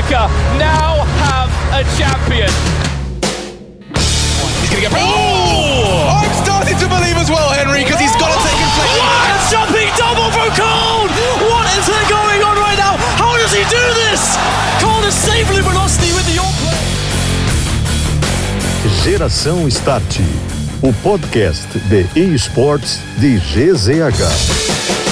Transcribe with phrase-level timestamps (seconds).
[0.00, 2.48] America now have a champion.
[4.64, 4.96] He's going to get.
[4.96, 6.24] Oh!
[6.24, 8.96] I'm starting to believe as well, Henry, because he's got to take inflection.
[8.96, 11.04] What a jumping double from Cole!
[11.52, 12.96] What is going on right now?
[13.20, 14.24] How does he do this?
[14.80, 16.80] Cole is safely velocity with the on play.
[19.04, 20.18] Geração Start,
[20.80, 25.09] o podcast de esportes de GZH.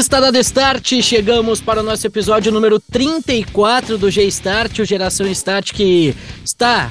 [0.00, 5.72] Está dado start, chegamos para o nosso episódio número 34 do G-Start, o Geração Start,
[5.72, 6.90] que está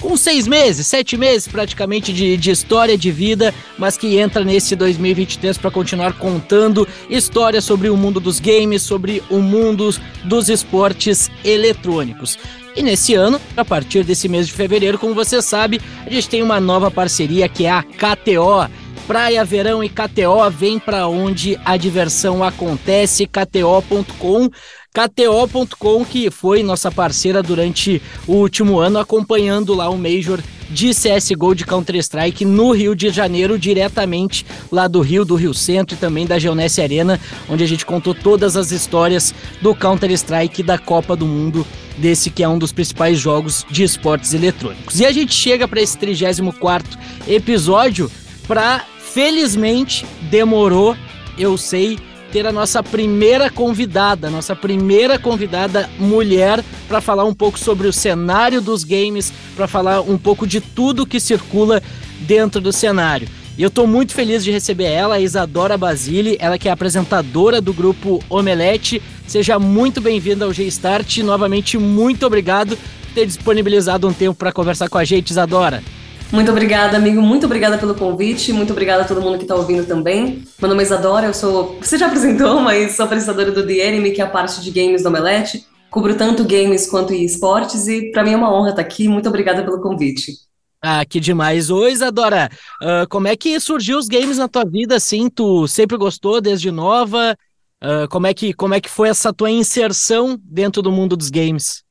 [0.00, 4.74] com seis meses, sete meses praticamente de, de história de vida, mas que entra nesse
[4.74, 11.30] 2023 para continuar contando histórias sobre o mundo dos games, sobre o mundo dos esportes
[11.44, 12.38] eletrônicos.
[12.74, 16.42] E nesse ano, a partir desse mês de fevereiro, como você sabe, a gente tem
[16.42, 18.68] uma nova parceria que é a KTO.
[19.06, 24.48] Praia, verão e KTO vem para onde a diversão acontece, kto.com.
[24.92, 30.40] KTO.com, que foi nossa parceira durante o último ano, acompanhando lá o Major
[30.70, 35.96] de CSGO de Counter-Strike no Rio de Janeiro, diretamente lá do Rio, do Rio Centro
[35.96, 40.78] e também da Geonesse Arena, onde a gente contou todas as histórias do Counter-Strike da
[40.78, 41.66] Copa do Mundo,
[41.98, 45.00] desse que é um dos principais jogos de esportes eletrônicos.
[45.00, 48.10] E a gente chega para esse 34 episódio
[48.50, 50.96] para felizmente demorou,
[51.38, 51.96] eu sei,
[52.32, 57.92] ter a nossa primeira convidada, nossa primeira convidada mulher para falar um pouco sobre o
[57.92, 61.80] cenário dos games, para falar um pouco de tudo que circula
[62.22, 63.28] dentro do cenário.
[63.56, 67.60] E eu estou muito feliz de receber ela, a Isadora Basile, ela que é apresentadora
[67.60, 69.00] do grupo Omelete.
[69.28, 71.18] Seja muito bem-vinda ao G-Start.
[71.18, 75.84] Novamente, muito obrigado por ter disponibilizado um tempo para conversar com a gente, Isadora.
[76.32, 77.20] Muito obrigada, amigo.
[77.20, 78.52] Muito obrigada pelo convite.
[78.52, 80.44] Muito obrigada a todo mundo que está ouvindo também.
[80.60, 81.76] Meu nome é Isadora, eu sou.
[81.80, 85.02] Você já apresentou, mas sou apresentadora do The Enemy, que é a parte de games
[85.02, 85.66] do Omelete.
[85.90, 89.08] Cubro tanto games quanto esportes e para mim é uma honra estar aqui.
[89.08, 90.32] Muito obrigada pelo convite.
[90.80, 91.68] Ah, que demais.
[91.68, 92.48] Oi, Isadora.
[92.80, 95.28] Uh, como é que surgiu os games na tua vida, assim?
[95.28, 97.36] Tu sempre gostou desde nova?
[97.82, 101.28] Uh, como, é que, como é que foi essa tua inserção dentro do mundo dos
[101.28, 101.82] games?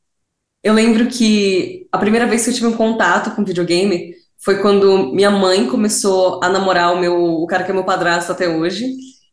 [0.63, 4.13] Eu lembro que a primeira vez que eu tive um contato com videogame
[4.43, 8.31] foi quando minha mãe começou a namorar o meu, o cara que é meu padrasto
[8.31, 8.85] até hoje,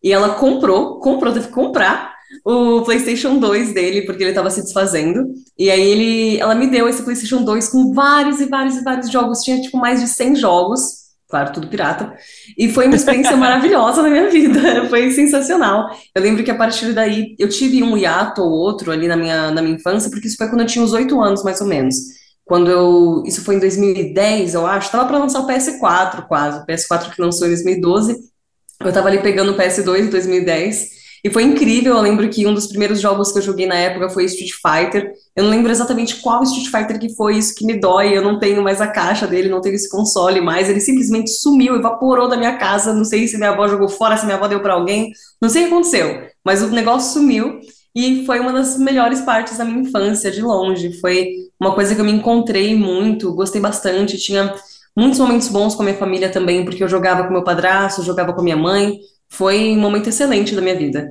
[0.02, 4.62] e ela comprou, comprou, teve que comprar o PlayStation 2 dele, porque ele estava se
[4.62, 5.24] desfazendo.
[5.58, 9.10] E aí ele, ela me deu esse PlayStation 2 com vários e vários e vários
[9.10, 11.06] jogos, tinha tipo mais de 100 jogos.
[11.28, 12.14] Claro, tudo pirata.
[12.56, 14.86] E foi uma experiência maravilhosa na minha vida.
[14.88, 15.90] Foi sensacional.
[16.14, 19.50] Eu lembro que a partir daí eu tive um hiato ou outro ali na minha,
[19.50, 21.96] na minha infância, porque isso foi quando eu tinha uns 8 anos, mais ou menos
[22.46, 23.24] quando eu.
[23.26, 24.90] Isso foi em 2010, eu acho.
[24.90, 26.60] Tava para lançar o PS4 quase.
[26.60, 28.16] O PS4 que lançou em 2012.
[28.84, 30.96] Eu tava ali pegando o PS2 em 2010.
[31.24, 31.96] E foi incrível.
[31.96, 35.12] Eu lembro que um dos primeiros jogos que eu joguei na época foi Street Fighter.
[35.34, 38.16] Eu não lembro exatamente qual Street Fighter que foi isso que me dói.
[38.16, 40.68] Eu não tenho mais a caixa dele, não tenho esse console mais.
[40.70, 42.94] Ele simplesmente sumiu, evaporou da minha casa.
[42.94, 45.10] Não sei se minha avó jogou fora, se minha avó deu para alguém.
[45.42, 46.28] Não sei o que aconteceu.
[46.44, 47.58] Mas o negócio sumiu.
[47.96, 51.00] E foi uma das melhores partes da minha infância, de longe.
[51.00, 54.54] Foi uma coisa que eu me encontrei muito, gostei bastante, tinha
[54.94, 58.34] muitos momentos bons com a minha família também, porque eu jogava com meu padrasto, jogava
[58.34, 58.98] com minha mãe,
[59.30, 61.10] foi um momento excelente da minha vida.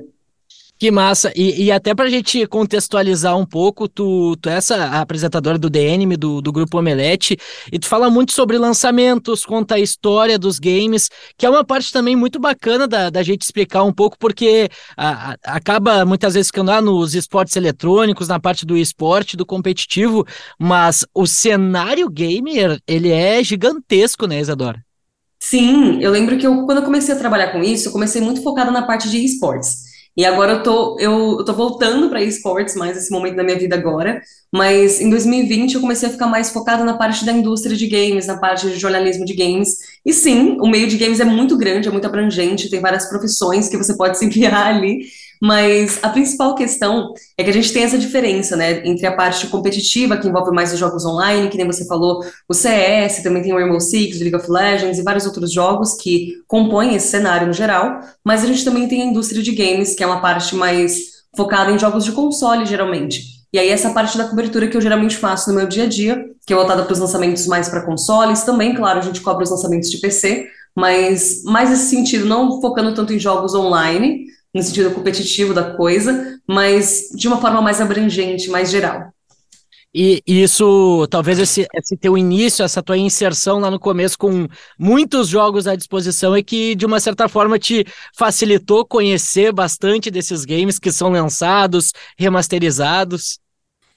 [0.78, 1.32] Que massa!
[1.34, 5.70] E, e até para a gente contextualizar um pouco, tu, tu é essa apresentadora do
[5.70, 7.34] DNM, do, do Grupo Omelete,
[7.72, 11.90] e tu fala muito sobre lançamentos, conta a história dos games, que é uma parte
[11.90, 16.48] também muito bacana da, da gente explicar um pouco, porque a, a, acaba muitas vezes
[16.48, 20.26] ficando lá nos esportes eletrônicos, na parte do esporte, do competitivo,
[20.58, 24.84] mas o cenário gamer, ele é gigantesco, né, Isadora?
[25.40, 28.42] Sim, eu lembro que eu, quando eu comecei a trabalhar com isso, eu comecei muito
[28.42, 29.85] focada na parte de esportes.
[30.16, 33.58] E agora eu tô, eu, eu tô voltando para esportes mais esse momento da minha
[33.58, 37.76] vida agora, mas em 2020 eu comecei a ficar mais focada na parte da indústria
[37.76, 39.76] de games, na parte de jornalismo de games.
[40.04, 43.68] E sim, o meio de games é muito grande, é muito abrangente, tem várias profissões
[43.68, 45.00] que você pode se enviar ali.
[45.40, 49.46] Mas a principal questão é que a gente tem essa diferença, né, entre a parte
[49.48, 53.52] competitiva, que envolve mais os jogos online, que nem você falou, o CS, também tem
[53.52, 57.46] o Rainbow Six, o League of Legends e vários outros jogos que compõem esse cenário
[57.46, 60.54] no geral, mas a gente também tem a indústria de games, que é uma parte
[60.54, 63.36] mais focada em jogos de console, geralmente.
[63.52, 66.24] E aí, essa parte da cobertura que eu geralmente faço no meu dia a dia,
[66.46, 69.50] que é voltada para os lançamentos mais para consoles, também, claro, a gente cobre os
[69.50, 74.90] lançamentos de PC, mas mais nesse sentido, não focando tanto em jogos online, no sentido
[74.90, 79.12] competitivo da coisa, mas de uma forma mais abrangente, mais geral.
[79.94, 84.46] E isso, talvez esse, esse teu início, essa tua inserção lá no começo com
[84.78, 90.44] muitos jogos à disposição é que, de uma certa forma, te facilitou conhecer bastante desses
[90.44, 93.38] games que são lançados, remasterizados.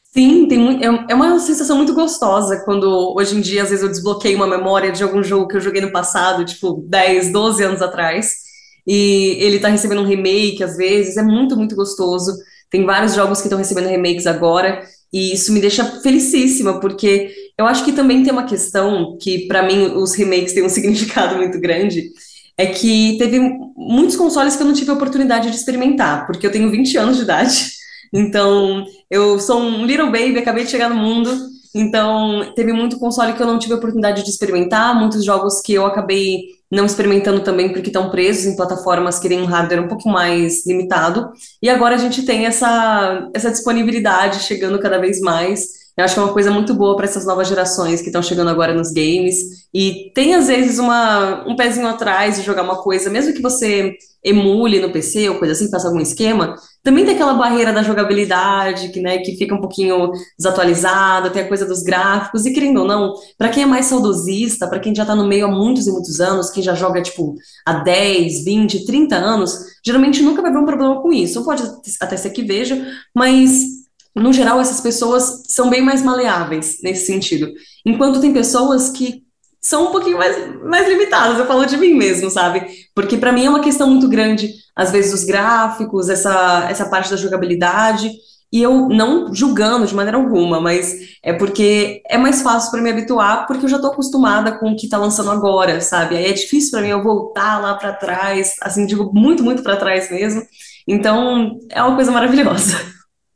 [0.04, 3.92] Sim, tem, é, é uma sensação muito gostosa quando hoje em dia, às vezes, eu
[3.92, 7.82] desbloqueio uma memória de algum jogo que eu joguei no passado, tipo 10, 12 anos
[7.82, 8.49] atrás,
[8.92, 12.36] e ele tá recebendo um remake às vezes, é muito, muito gostoso.
[12.72, 14.82] Tem vários jogos que estão recebendo remakes agora,
[15.14, 19.62] e isso me deixa felicíssima, porque eu acho que também tem uma questão que, para
[19.62, 22.10] mim, os remakes têm um significado muito grande,
[22.58, 23.40] é que teve
[23.78, 27.18] muitos consoles que eu não tive a oportunidade de experimentar, porque eu tenho 20 anos
[27.18, 27.70] de idade,
[28.12, 31.32] então eu sou um little baby, acabei de chegar no mundo,
[31.76, 35.74] então teve muito console que eu não tive a oportunidade de experimentar, muitos jogos que
[35.74, 39.88] eu acabei não experimentando também porque estão presos em plataformas que têm um hardware um
[39.88, 41.32] pouco mais limitado.
[41.62, 45.79] E agora a gente tem essa, essa disponibilidade chegando cada vez mais.
[46.00, 48.50] Eu acho que é uma coisa muito boa para essas novas gerações que estão chegando
[48.50, 49.68] agora nos games.
[49.74, 53.96] E tem, às vezes, uma, um pezinho atrás de jogar uma coisa, mesmo que você
[54.24, 58.90] emule no PC ou coisa assim, faça algum esquema, também tem aquela barreira da jogabilidade,
[58.90, 62.88] que, né, que fica um pouquinho desatualizada, tem a coisa dos gráficos, e querendo ou
[62.88, 65.92] não, para quem é mais saudosista, para quem já está no meio há muitos e
[65.92, 67.36] muitos anos, quem já joga, tipo,
[67.66, 69.54] há 10, 20, 30 anos,
[69.86, 71.44] geralmente nunca vai ver um problema com isso.
[71.44, 71.64] Pode
[72.02, 72.86] até ser que veja,
[73.16, 73.79] mas
[74.16, 77.52] no geral, essas pessoas são bem mais maleáveis nesse sentido.
[77.86, 79.24] Enquanto tem pessoas que
[79.62, 82.66] são um pouquinho mais, mais limitadas, eu falo de mim mesmo, sabe?
[82.96, 87.10] Porque para mim é uma questão muito grande, às vezes, os gráficos, essa, essa parte
[87.10, 88.12] da jogabilidade,
[88.52, 92.90] e eu não julgando de maneira alguma, mas é porque é mais fácil para me
[92.90, 96.18] habituar, porque eu já estou acostumada com o que está lançando agora, sabe?
[96.18, 99.78] Aí é difícil para mim eu voltar lá para trás, assim, digo muito, muito para
[99.78, 100.42] trás mesmo.
[100.88, 102.76] Então, é uma coisa maravilhosa.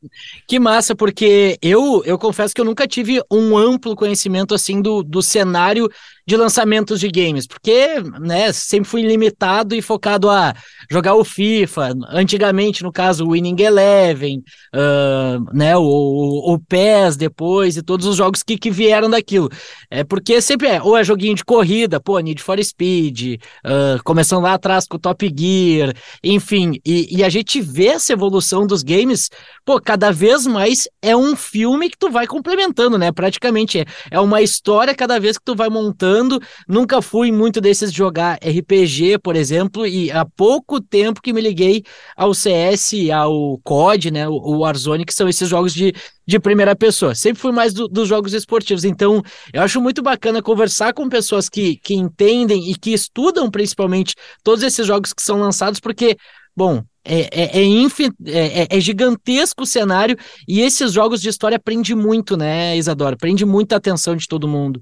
[0.47, 5.03] Que massa, porque eu, eu confesso que eu nunca tive um amplo conhecimento assim do,
[5.03, 5.89] do cenário
[6.25, 10.53] de lançamentos de games, porque né, sempre fui limitado e focado a
[10.89, 14.41] jogar o FIFA, antigamente, no caso, o Winning Eleven,
[14.73, 19.49] uh, né, o, o, PES depois e todos os jogos que, que vieram daquilo.
[19.91, 23.35] É porque sempre é, ou é joguinho de corrida, pô, Need for Speed,
[23.65, 25.93] uh, começando lá atrás com o Top Gear,
[26.23, 29.29] enfim, e, e a gente vê essa evolução dos games,
[29.65, 34.19] pô, cada vez mais é um filme que tu vai complementando, né, praticamente é, é
[34.19, 36.41] uma história cada vez que tu vai montando.
[36.67, 41.41] Nunca fui muito desses de jogar RPG, por exemplo, e há pouco tempo que me
[41.41, 41.83] liguei
[42.15, 45.93] ao CS, ao COD, né, o Warzone, que são esses jogos de,
[46.25, 47.13] de primeira pessoa.
[47.15, 49.21] Sempre fui mais do, dos jogos esportivos, então
[49.53, 54.63] eu acho muito bacana conversar com pessoas que, que entendem e que estudam principalmente todos
[54.63, 56.17] esses jogos que são lançados, porque,
[56.55, 60.17] bom, é, é, é, é, é, gigantesco o cenário
[60.47, 63.17] e esses jogos de história prende muito, né, Isadora?
[63.17, 64.81] Prende muita atenção de todo mundo.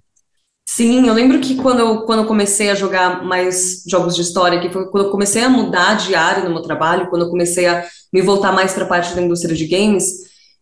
[0.69, 4.59] Sim, eu lembro que quando eu, quando eu comecei a jogar mais jogos de história,
[4.62, 7.65] que foi quando eu comecei a mudar de área no meu trabalho, quando eu comecei
[7.65, 7.83] a
[8.13, 10.06] me voltar mais para a parte da indústria de games,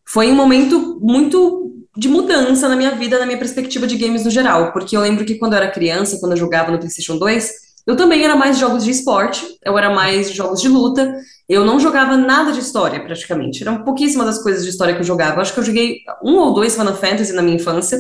[0.08, 4.32] foi um momento muito de mudança na minha vida, na minha perspectiva de games no
[4.32, 4.72] geral.
[4.72, 7.52] Porque eu lembro que quando eu era criança, quando eu jogava no PlayStation 2,
[7.90, 11.12] eu também era mais jogos de esporte, eu era mais jogos de luta,
[11.50, 13.64] eu não jogava nada de história, praticamente.
[13.64, 15.38] Eram pouquíssimas as coisas de história que eu jogava.
[15.38, 17.98] Eu acho que eu joguei um ou dois Final Fantasy na minha infância.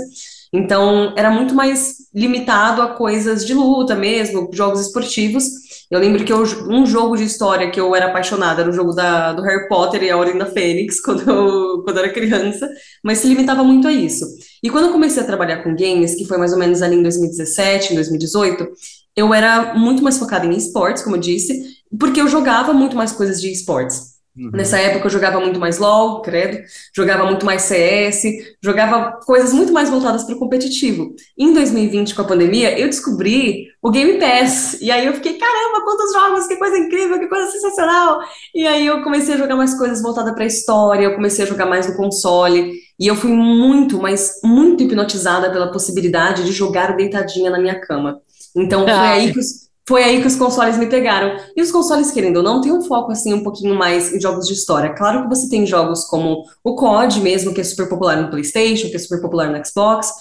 [0.53, 5.45] Então, era muito mais limitado a coisas de luta mesmo, jogos esportivos.
[5.89, 8.93] Eu lembro que eu, um jogo de história que eu era apaixonada era o jogo
[8.93, 12.69] da, do Harry Potter e a Ordem da Fênix, quando eu, quando eu era criança,
[13.03, 14.25] mas se limitava muito a isso.
[14.61, 17.01] E quando eu comecei a trabalhar com games, que foi mais ou menos ali em
[17.01, 18.67] 2017, em 2018,
[19.15, 23.11] eu era muito mais focada em esportes, como eu disse, porque eu jogava muito mais
[23.11, 24.19] coisas de esportes.
[24.37, 24.51] Uhum.
[24.53, 26.59] Nessa época eu jogava muito mais LOL, credo,
[26.95, 28.23] jogava muito mais CS,
[28.63, 31.13] jogava coisas muito mais voltadas para o competitivo.
[31.37, 34.77] Em 2020, com a pandemia, eu descobri o Game Pass.
[34.79, 38.21] E aí eu fiquei, caramba, quantos jogos, que coisa incrível, que coisa sensacional.
[38.55, 41.47] E aí eu comecei a jogar mais coisas voltadas para a história, eu comecei a
[41.47, 42.71] jogar mais no console.
[42.97, 48.21] E eu fui muito, mas muito hipnotizada pela possibilidade de jogar deitadinha na minha cama.
[48.55, 51.35] Então foi aí que os foi aí que os consoles me pegaram.
[51.57, 54.45] E os consoles, querendo ou não, tem um foco assim um pouquinho mais em jogos
[54.45, 54.93] de história.
[54.93, 58.87] Claro que você tem jogos como o COD mesmo, que é super popular no PlayStation,
[58.87, 60.11] que é super popular no Xbox,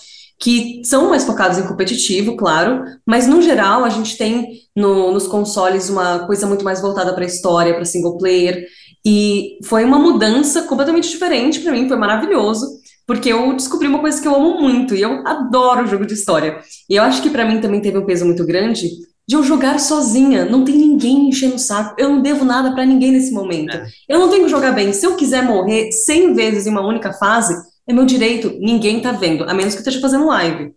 [0.40, 5.26] que são mais focados em competitivo, claro, mas no geral a gente tem no, nos
[5.26, 8.64] consoles uma coisa muito mais voltada para a história, para single player.
[9.04, 12.77] E foi uma mudança completamente diferente para mim, foi maravilhoso
[13.08, 16.60] porque eu descobri uma coisa que eu amo muito e eu adoro jogo de história.
[16.90, 18.86] E eu acho que para mim também teve um peso muito grande,
[19.26, 20.44] de eu jogar sozinha.
[20.44, 21.94] Não tem ninguém enchendo o saco.
[21.98, 23.74] Eu não devo nada para ninguém nesse momento.
[23.74, 23.86] É.
[24.06, 24.92] Eu não tenho que jogar bem.
[24.92, 27.54] Se eu quiser morrer 100 vezes em uma única fase,
[27.88, 28.54] é meu direito.
[28.60, 30.74] Ninguém tá vendo, a menos que esteja fazendo live.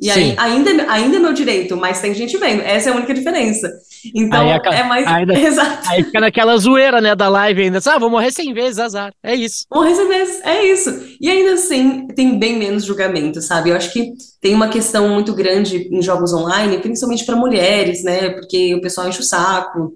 [0.00, 2.62] E aí, ainda, ainda é meu direito, mas tem gente vendo.
[2.62, 3.70] Essa é a única diferença.
[4.14, 5.06] Então, é mais.
[5.06, 5.88] Ainda, Exato.
[5.88, 7.78] Aí fica naquela zoeira, né, da live ainda.
[7.86, 9.12] Ah, vou morrer 100 vezes, azar.
[9.22, 9.64] É isso.
[9.72, 11.16] Morrer 100 vezes, é isso.
[11.20, 13.70] E ainda assim, tem bem menos julgamento, sabe?
[13.70, 18.30] Eu acho que tem uma questão muito grande em jogos online, principalmente para mulheres, né?
[18.30, 19.92] Porque o pessoal enche o saco,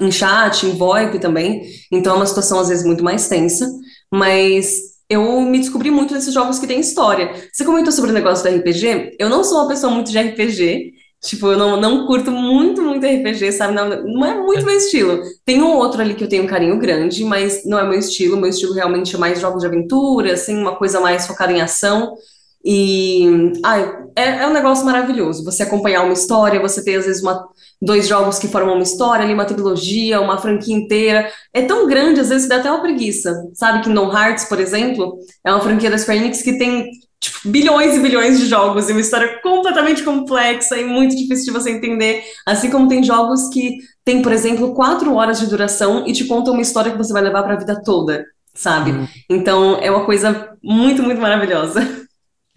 [0.00, 1.62] em chat, em VoIP também.
[1.92, 3.68] Então, é uma situação, às vezes, muito mais tensa.
[4.12, 7.32] Mas eu me descobri muito nesses jogos que tem história.
[7.52, 9.16] Você comentou sobre o negócio do RPG.
[9.18, 10.93] Eu não sou uma pessoa muito de RPG.
[11.24, 13.74] Tipo, eu não, não curto muito, muito RPG, sabe?
[13.74, 15.22] Não, não é muito meu estilo.
[15.44, 18.36] Tem um outro ali que eu tenho um carinho grande, mas não é meu estilo.
[18.36, 22.14] Meu estilo realmente é mais jogos de aventura, assim, uma coisa mais focada em ação.
[22.64, 25.44] E ai, é, é um negócio maravilhoso.
[25.44, 27.46] Você acompanhar uma história, você ter às vezes uma,
[27.80, 31.30] dois jogos que formam uma história, ali, uma trilogia, uma franquia inteira.
[31.52, 33.34] É tão grande, às vezes dá até uma preguiça.
[33.52, 36.90] Sabe que No Hearts, por exemplo, é uma franquia da Square Enix que tem
[37.20, 41.58] tipo, bilhões e bilhões de jogos e uma história completamente complexa e muito difícil de
[41.58, 42.22] você entender.
[42.46, 46.54] Assim como tem jogos que tem, por exemplo, quatro horas de duração e te contam
[46.54, 48.90] uma história que você vai levar para a vida toda, sabe?
[48.90, 49.08] Uhum.
[49.28, 51.86] Então é uma coisa muito, muito maravilhosa.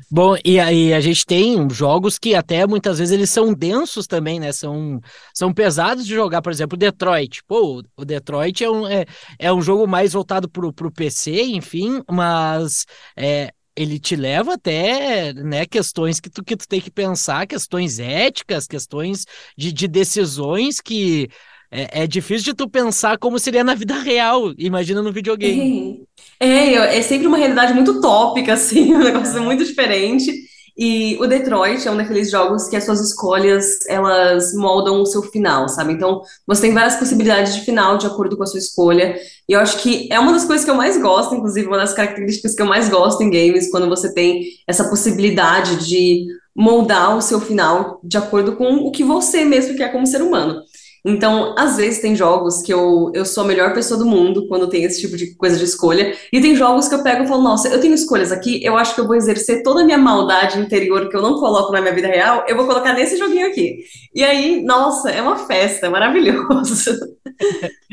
[0.10, 4.40] Bom, e aí a gente tem jogos que até muitas vezes eles são densos também,
[4.40, 4.52] né?
[4.52, 5.02] São,
[5.34, 7.44] são pesados de jogar, por exemplo, Detroit.
[7.46, 9.06] Pô, o Detroit é um, é,
[9.40, 12.86] é um jogo mais voltado pro, pro PC, enfim, mas
[13.18, 18.00] é, ele te leva até né, questões que tu, que tu tem que pensar, questões
[18.00, 19.26] éticas, questões
[19.58, 21.30] de, de decisões que
[21.72, 26.04] é, é, difícil de tu pensar como seria na vida real, imagina no videogame.
[26.40, 30.32] É, é, é sempre uma realidade muito utópica, assim, um negócio muito diferente.
[30.78, 35.24] E o Detroit é um daqueles jogos que as suas escolhas, elas moldam o seu
[35.24, 35.94] final, sabe?
[35.94, 39.18] Então, você tem várias possibilidades de final de acordo com a sua escolha.
[39.50, 41.94] E eu acho que é uma das coisas que eu mais gosto, inclusive uma das
[41.94, 47.22] características que eu mais gosto em games, quando você tem essa possibilidade de moldar o
[47.22, 50.62] seu final de acordo com o que você mesmo quer como ser humano.
[51.08, 54.68] Então, às vezes tem jogos que eu, eu sou a melhor pessoa do mundo quando
[54.68, 57.42] tem esse tipo de coisa de escolha, e tem jogos que eu pego e falo,
[57.42, 60.60] nossa, eu tenho escolhas aqui, eu acho que eu vou exercer toda a minha maldade
[60.60, 63.78] interior que eu não coloco na minha vida real, eu vou colocar nesse joguinho aqui.
[64.14, 66.92] E aí, nossa, é uma festa, é maravilhoso.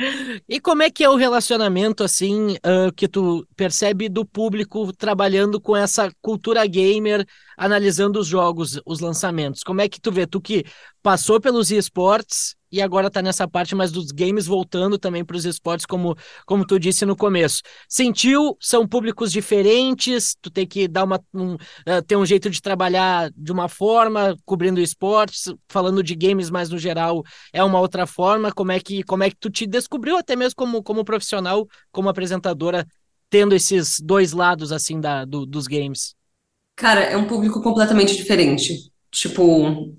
[0.48, 5.60] e como é que é o relacionamento, assim, uh, que tu percebe do público trabalhando
[5.60, 7.24] com essa cultura gamer,
[7.56, 9.62] analisando os jogos, os lançamentos?
[9.62, 10.26] Como é que tu vê?
[10.26, 10.64] Tu que
[11.02, 15.44] passou pelos esportes e agora está nessa parte mais dos games voltando também para os
[15.44, 17.62] esportes, como, como tu disse no começo.
[17.88, 18.56] Sentiu?
[18.60, 23.30] São públicos diferentes, tu tem que dar uma, um, uh, ter um jeito de trabalhar
[23.36, 27.22] de uma forma, cobrindo esportes, falando de games mais no geral,
[27.52, 28.50] é uma outra forma.
[28.50, 32.08] Como é que, como é que tu te descobriu até mesmo como, como profissional, como
[32.08, 32.86] apresentadora,
[33.30, 36.14] tendo esses dois lados assim da, do, dos games?
[36.76, 38.90] Cara, é um público completamente diferente.
[39.10, 39.94] Tipo,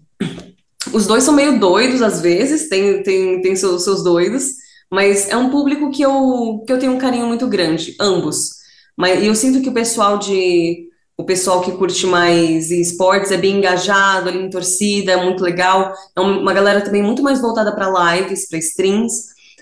[0.94, 4.46] os dois são meio doidos às vezes, tem, tem, tem seus, seus doidos,
[4.92, 8.50] mas é um público que eu, que eu tenho um carinho muito grande, ambos.
[8.98, 13.58] Mas eu sinto que o pessoal de o pessoal que curte mais esportes é bem
[13.58, 15.94] engajado ali em torcida, é muito legal.
[16.16, 19.14] É uma galera também muito mais voltada para lives, para streams,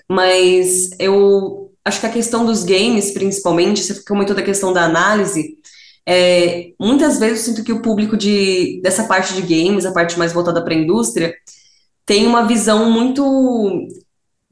[0.08, 5.58] mas eu acho que a questão dos games, principalmente, você comentou da questão da análise,
[6.06, 10.18] é, muitas vezes eu sinto que o público de, dessa parte de games, a parte
[10.18, 11.34] mais voltada para a indústria,
[12.06, 13.88] tem uma visão muito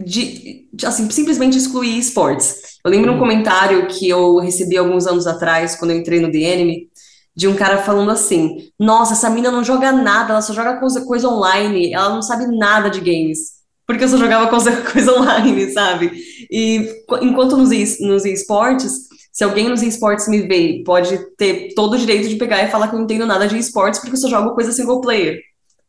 [0.00, 2.78] de, de, assim, simplesmente excluir esportes.
[2.84, 3.20] Eu lembro um uhum.
[3.20, 6.90] comentário que eu recebi alguns anos atrás, quando eu entrei no The Enemy,
[7.34, 11.04] de um cara falando assim: Nossa, essa mina não joga nada, ela só joga coisa,
[11.04, 13.61] coisa online, ela não sabe nada de games.
[13.92, 14.72] Porque eu só jogava coisa,
[15.14, 16.10] online, sabe?
[16.50, 17.70] E enquanto nos,
[18.00, 22.62] nos esportes, se alguém nos esportes me vê, pode ter todo o direito de pegar
[22.62, 25.02] e falar que eu não entendo nada de esportes porque eu só jogo coisa single
[25.02, 25.40] player,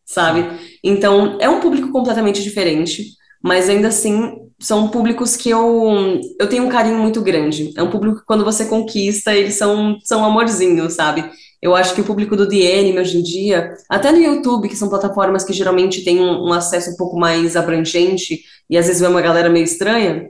[0.05, 0.45] sabe?
[0.83, 3.05] Então, é um público completamente diferente,
[3.41, 7.73] mas ainda assim são públicos que eu, eu tenho um carinho muito grande.
[7.75, 11.29] É um público que quando você conquista, eles são, são amorzinhos, sabe?
[11.61, 14.89] Eu acho que o público do The hoje em dia, até no YouTube, que são
[14.89, 19.07] plataformas que geralmente têm um, um acesso um pouco mais abrangente e às vezes vê
[19.07, 20.29] uma galera meio estranha,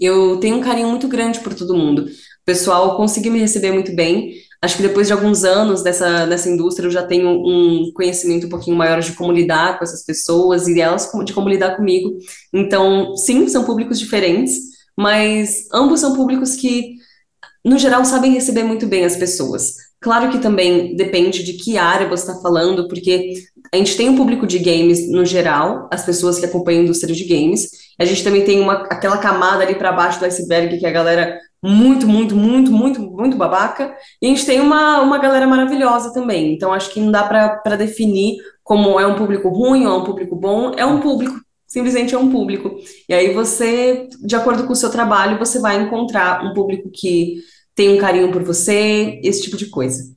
[0.00, 2.02] eu tenho um carinho muito grande por todo mundo.
[2.04, 4.32] O pessoal conseguiu me receber muito bem.
[4.64, 8.48] Acho que depois de alguns anos dessa, nessa indústria, eu já tenho um conhecimento um
[8.48, 12.16] pouquinho maior de como lidar com essas pessoas e elas de como lidar comigo.
[12.50, 14.54] Então, sim, são públicos diferentes,
[14.96, 16.94] mas ambos são públicos que,
[17.62, 19.74] no geral, sabem receber muito bem as pessoas.
[20.00, 23.34] Claro que também depende de que área você está falando, porque
[23.70, 27.14] a gente tem um público de games no geral, as pessoas que acompanham a indústria
[27.14, 27.68] de games.
[27.98, 31.38] A gente também tem uma, aquela camada ali para baixo do iceberg, que a galera
[31.64, 33.96] muito, muito, muito, muito, muito babaca.
[34.20, 36.52] E a gente tem uma, uma galera maravilhosa também.
[36.52, 40.04] Então, acho que não dá para definir como é um público ruim ou é um
[40.04, 40.72] público bom.
[40.76, 42.76] É um público, simplesmente é um público.
[43.08, 47.38] E aí você, de acordo com o seu trabalho, você vai encontrar um público que
[47.74, 50.13] tem um carinho por você, esse tipo de coisa.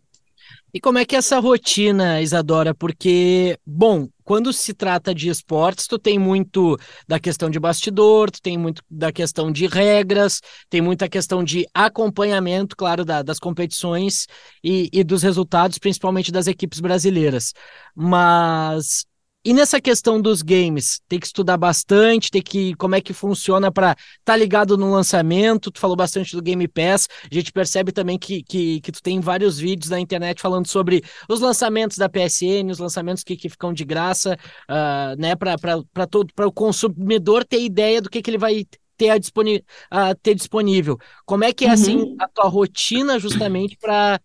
[0.78, 2.72] E como é que é essa rotina, Isadora?
[2.72, 8.40] Porque, bom, quando se trata de esportes, tu tem muito da questão de bastidor, tu
[8.40, 14.28] tem muito da questão de regras, tem muita questão de acompanhamento, claro, da, das competições
[14.64, 17.54] e, e dos resultados, principalmente das equipes brasileiras.
[17.96, 19.04] Mas
[19.48, 23.72] e nessa questão dos games, tem que estudar bastante, tem que como é que funciona
[23.72, 25.72] para estar tá ligado no lançamento.
[25.72, 27.08] Tu falou bastante do Game Pass.
[27.32, 31.02] A gente percebe também que, que, que tu tem vários vídeos na internet falando sobre
[31.30, 34.38] os lançamentos da PSN, os lançamentos que, que ficam de graça,
[34.70, 38.66] uh, né, para todo para o consumidor ter ideia do que, que ele vai
[38.98, 39.64] ter, a disponi
[39.94, 41.00] uh, ter disponível.
[41.26, 42.02] Como é que é assim, uhum.
[42.02, 44.20] assim a tua rotina justamente para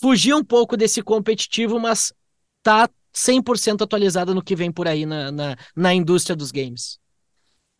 [0.00, 2.10] fugir um pouco desse competitivo, mas
[2.62, 6.98] tá 100% atualizada no que vem por aí na, na, na indústria dos games.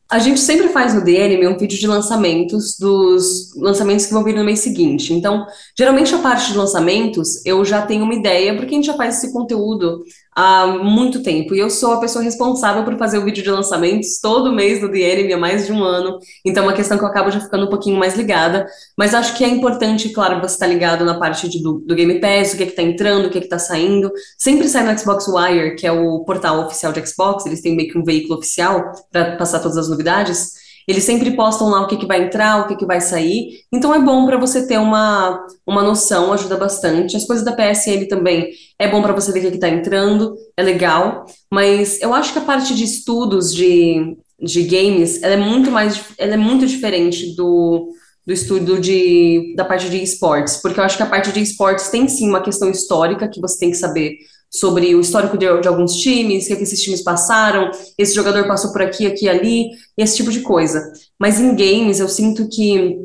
[0.09, 4.37] A gente sempre faz no DNM um vídeo de lançamentos dos lançamentos que vão vir
[4.37, 5.12] no mês seguinte.
[5.12, 5.45] Então,
[5.76, 9.19] geralmente a parte de lançamentos eu já tenho uma ideia, porque a gente já faz
[9.19, 10.05] esse conteúdo
[10.37, 11.55] há muito tempo.
[11.55, 14.88] E eu sou a pessoa responsável por fazer o vídeo de lançamentos todo mês do
[14.90, 16.19] DNM há mais de um ano.
[16.45, 18.66] Então, é uma questão que eu acabo já ficando um pouquinho mais ligada.
[18.97, 21.95] Mas acho que é importante, claro, você estar tá ligado na parte de, do, do,
[21.95, 24.12] Game Pass, o que é que tá entrando, o que é que tá saindo.
[24.38, 27.90] Sempre sai no Xbox Wire, que é o portal oficial de Xbox, eles têm meio
[27.90, 30.65] que um veículo oficial para passar todas as novidades.
[30.87, 33.61] Eles sempre postam lá o que, que vai entrar, o que, que vai sair.
[33.73, 37.16] Então é bom para você ter uma, uma noção, ajuda bastante.
[37.16, 40.62] As coisas da PSN também é bom para você ver o que está entrando, é
[40.62, 41.26] legal.
[41.50, 46.05] Mas eu acho que a parte de estudos de, de games ela é muito mais
[46.19, 47.90] ela é muito diferente do,
[48.26, 51.88] do estudo de, da parte de esportes, porque eu acho que a parte de esportes
[51.88, 54.17] tem sim uma questão histórica que você tem que saber
[54.50, 58.15] sobre o histórico de, de alguns times, o que, é que esses times passaram, esse
[58.15, 60.93] jogador passou por aqui, aqui, ali, esse tipo de coisa.
[61.19, 62.97] Mas em games, eu sinto que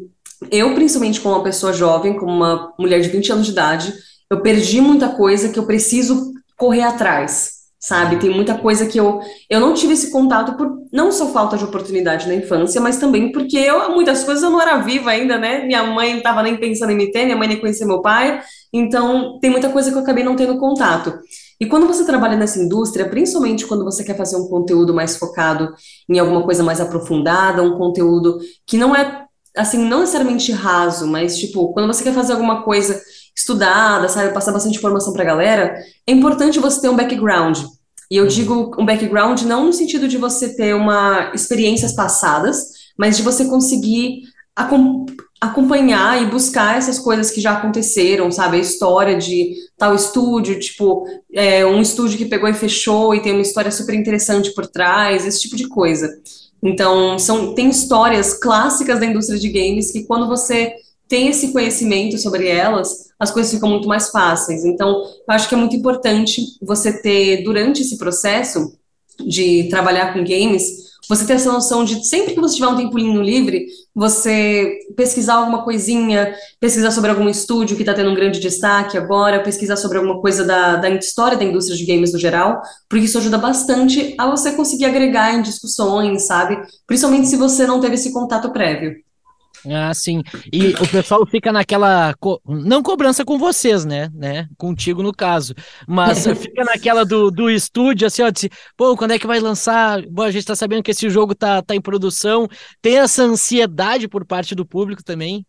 [0.50, 3.94] eu, principalmente como uma pessoa jovem, como uma mulher de 20 anos de idade,
[4.30, 8.18] eu perdi muita coisa que eu preciso correr atrás, sabe?
[8.18, 11.64] Tem muita coisa que eu, eu não tive esse contato por não só falta de
[11.64, 15.66] oportunidade na infância, mas também porque eu, muitas coisas eu não era viva ainda, né?
[15.66, 18.42] Minha mãe não estava nem pensando em me ter, minha mãe nem conhecia meu pai,
[18.74, 21.14] então tem muita coisa que eu acabei não tendo contato.
[21.60, 25.74] E quando você trabalha nessa indústria, principalmente quando você quer fazer um conteúdo mais focado
[26.10, 31.38] em alguma coisa mais aprofundada, um conteúdo que não é, assim, não necessariamente raso, mas,
[31.38, 33.00] tipo, quando você quer fazer alguma coisa
[33.36, 35.76] estudada, sabe, passar bastante informação pra galera,
[36.08, 37.60] é importante você ter um background.
[38.10, 38.30] E eu uhum.
[38.30, 42.58] digo um background não no sentido de você ter uma experiências passadas,
[42.98, 44.24] mas de você conseguir
[45.42, 48.58] acompanhar e buscar essas coisas que já aconteceram, sabe?
[48.58, 53.34] A história de tal estúdio, tipo, é, um estúdio que pegou e fechou e tem
[53.34, 56.08] uma história super interessante por trás, esse tipo de coisa.
[56.62, 60.76] Então, são, tem histórias clássicas da indústria de games que quando você
[61.10, 64.64] tem esse conhecimento sobre elas, as coisas ficam muito mais fáceis.
[64.64, 68.78] Então, eu acho que é muito importante você ter, durante esse processo
[69.20, 73.22] de trabalhar com games, você ter essa noção de sempre que você tiver um tempolinho
[73.22, 78.98] livre, você pesquisar alguma coisinha, pesquisar sobre algum estúdio que está tendo um grande destaque
[78.98, 83.06] agora, pesquisar sobre alguma coisa da, da história da indústria de games no geral, porque
[83.06, 86.58] isso ajuda bastante a você conseguir agregar em discussões, sabe?
[86.88, 88.96] Principalmente se você não teve esse contato prévio.
[89.70, 90.24] Ah, sim.
[90.52, 92.14] E o pessoal fica naquela.
[92.20, 92.42] Co...
[92.46, 94.10] Não cobrança com vocês, né?
[94.14, 94.48] né?
[94.58, 95.54] Contigo no caso.
[95.88, 100.02] Mas fica naquela do, do estúdio, assim, ó, de, pô, quando é que vai lançar?
[100.08, 102.48] Bom, a gente tá sabendo que esse jogo tá, tá em produção.
[102.82, 105.46] Tem essa ansiedade por parte do público também.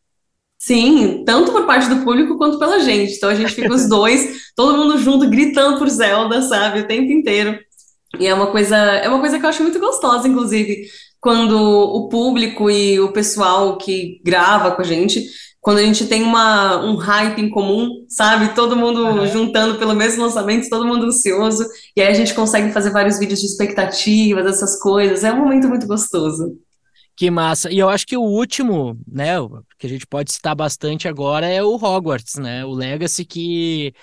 [0.58, 3.14] Sim, tanto por parte do público quanto pela gente.
[3.14, 7.10] Então a gente fica os dois, todo mundo junto, gritando por Zelda, sabe, o tempo
[7.10, 7.58] inteiro.
[8.20, 10.86] E é uma coisa, é uma coisa que eu acho muito gostosa, inclusive,
[11.22, 15.24] quando o público e o pessoal que grava com a gente,
[15.60, 18.56] quando a gente tem uma, um hype em comum, sabe?
[18.56, 19.26] Todo mundo uhum.
[19.28, 21.64] juntando pelo mesmo lançamento, todo mundo ansioso,
[21.96, 25.22] e aí a gente consegue fazer vários vídeos de expectativas, essas coisas.
[25.22, 26.58] É um momento muito gostoso.
[27.16, 27.70] Que massa.
[27.70, 29.36] E eu acho que o último, né,
[29.78, 32.64] que a gente pode citar bastante agora é o Hogwarts, né?
[32.64, 33.94] O Legacy que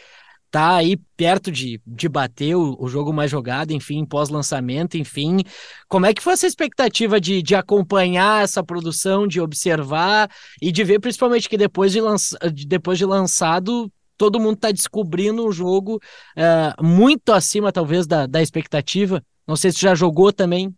[0.52, 5.44] tá aí perto de, de bater o, o jogo mais jogado, enfim, pós-lançamento, enfim.
[5.88, 10.30] Como é que foi essa expectativa de, de acompanhar essa produção, de observar
[10.62, 15.48] e de ver principalmente que depois de, lança, depois de lançado todo mundo está descobrindo
[15.48, 19.24] um jogo uh, muito acima, talvez, da, da expectativa.
[19.48, 20.76] Não sei se já jogou também.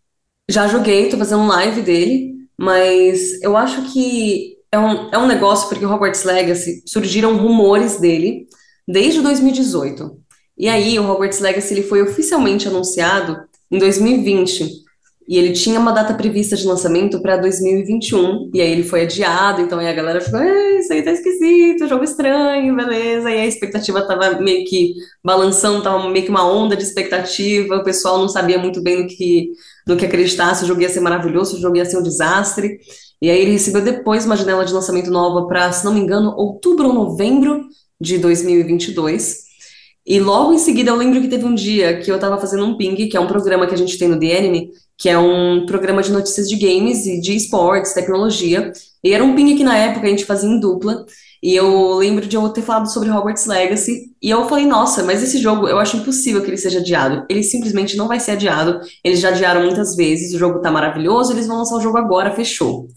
[0.48, 5.68] Já joguei, tô fazendo live dele, mas eu acho que é um, é um negócio,
[5.68, 8.46] porque o Hogwarts Legacy surgiram rumores dele
[8.86, 10.18] desde 2018.
[10.56, 13.36] E aí, o Hogwarts Legacy ele foi oficialmente anunciado
[13.70, 14.82] em 2020.
[15.28, 19.60] E ele tinha uma data prevista de lançamento para 2021, e aí ele foi adiado,
[19.60, 23.30] então aí a galera ficou, isso aí tá esquisito, jogo estranho, beleza.
[23.30, 27.84] E a expectativa tava meio que balançando, tava meio que uma onda de expectativa, o
[27.84, 29.52] pessoal não sabia muito bem no que,
[29.86, 32.02] no que acreditar, se o jogo ia ser maravilhoso, se o jogo ia ser um
[32.02, 32.78] desastre.
[33.20, 36.34] E aí ele recebeu depois uma janela de lançamento nova para, se não me engano,
[36.36, 37.64] outubro ou novembro
[38.02, 39.42] de 2022.
[40.04, 42.76] E logo em seguida eu lembro que teve um dia que eu tava fazendo um
[42.76, 45.64] ping, que é um programa que a gente tem no The Enemy, que é um
[45.64, 48.72] programa de notícias de games e de esportes, tecnologia.
[49.04, 51.06] E era um ping que na época a gente fazia em dupla.
[51.40, 54.12] E eu lembro de eu ter falado sobre Hogwarts Legacy.
[54.20, 57.24] E eu falei, nossa, mas esse jogo eu acho impossível que ele seja adiado.
[57.28, 58.80] Ele simplesmente não vai ser adiado.
[59.04, 62.32] Eles já adiaram muitas vezes, o jogo tá maravilhoso, eles vão lançar o jogo agora,
[62.32, 62.88] fechou.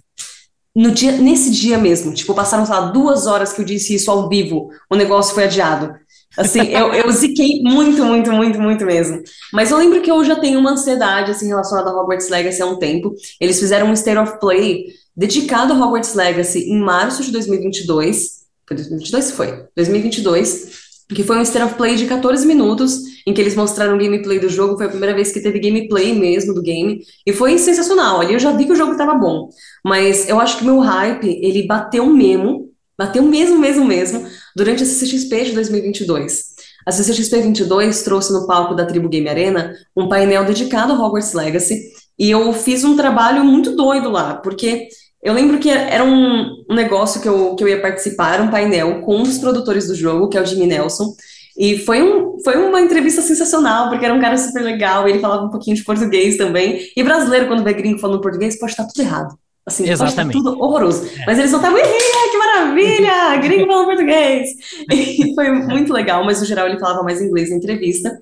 [0.75, 4.11] No dia, nesse dia mesmo, tipo, passaram, sei lá, duas horas que eu disse isso
[4.11, 5.95] ao vivo, o negócio foi adiado.
[6.38, 9.21] Assim, eu, eu ziquei muito, muito, muito, muito mesmo.
[9.53, 12.65] Mas eu lembro que eu já tenho uma ansiedade, assim, relacionada a Hogwarts Legacy há
[12.65, 13.15] um tempo.
[13.39, 14.85] Eles fizeram um State of Play
[15.15, 18.45] dedicado a Hogwarts Legacy em março de 2022.
[18.67, 19.31] Foi 2022?
[19.31, 19.65] Foi.
[19.75, 20.85] 2022.
[21.13, 24.49] Que foi um State of Play de 14 minutos, em que eles mostraram gameplay do
[24.49, 24.77] jogo.
[24.77, 26.99] Foi a primeira vez que teve gameplay mesmo do game.
[27.25, 28.21] E foi sensacional.
[28.21, 29.49] Ali eu já vi que o jogo estava bom.
[29.83, 32.71] Mas eu acho que meu hype, ele bateu mesmo.
[32.97, 36.55] Bateu mesmo, mesmo, mesmo durante a CCXP de 2022.
[36.85, 41.33] A CCXP 22 trouxe no palco da Tribo Game Arena um painel dedicado a Hogwarts
[41.33, 41.81] Legacy
[42.17, 44.87] e eu fiz um trabalho muito doido lá, porque
[45.25, 49.01] eu lembro que era um, um negócio que eu, que eu ia participar, um painel
[49.01, 51.15] com um dos produtores do jogo, que é o Jimmy Nelson,
[51.57, 55.45] e foi, um, foi uma entrevista sensacional, porque era um cara super legal, ele falava
[55.45, 59.01] um pouquinho de português também, e brasileiro, quando vê gringo falando português, pode estar tudo
[59.01, 59.35] errado.
[59.65, 60.38] Assim, Exatamente.
[60.38, 61.07] tudo horroroso.
[61.07, 61.25] É.
[61.25, 63.38] Mas eles só estavam, que maravilha!
[63.41, 64.49] Gringo falando português!
[64.93, 68.15] E foi muito legal, mas no geral ele falava mais inglês na entrevista.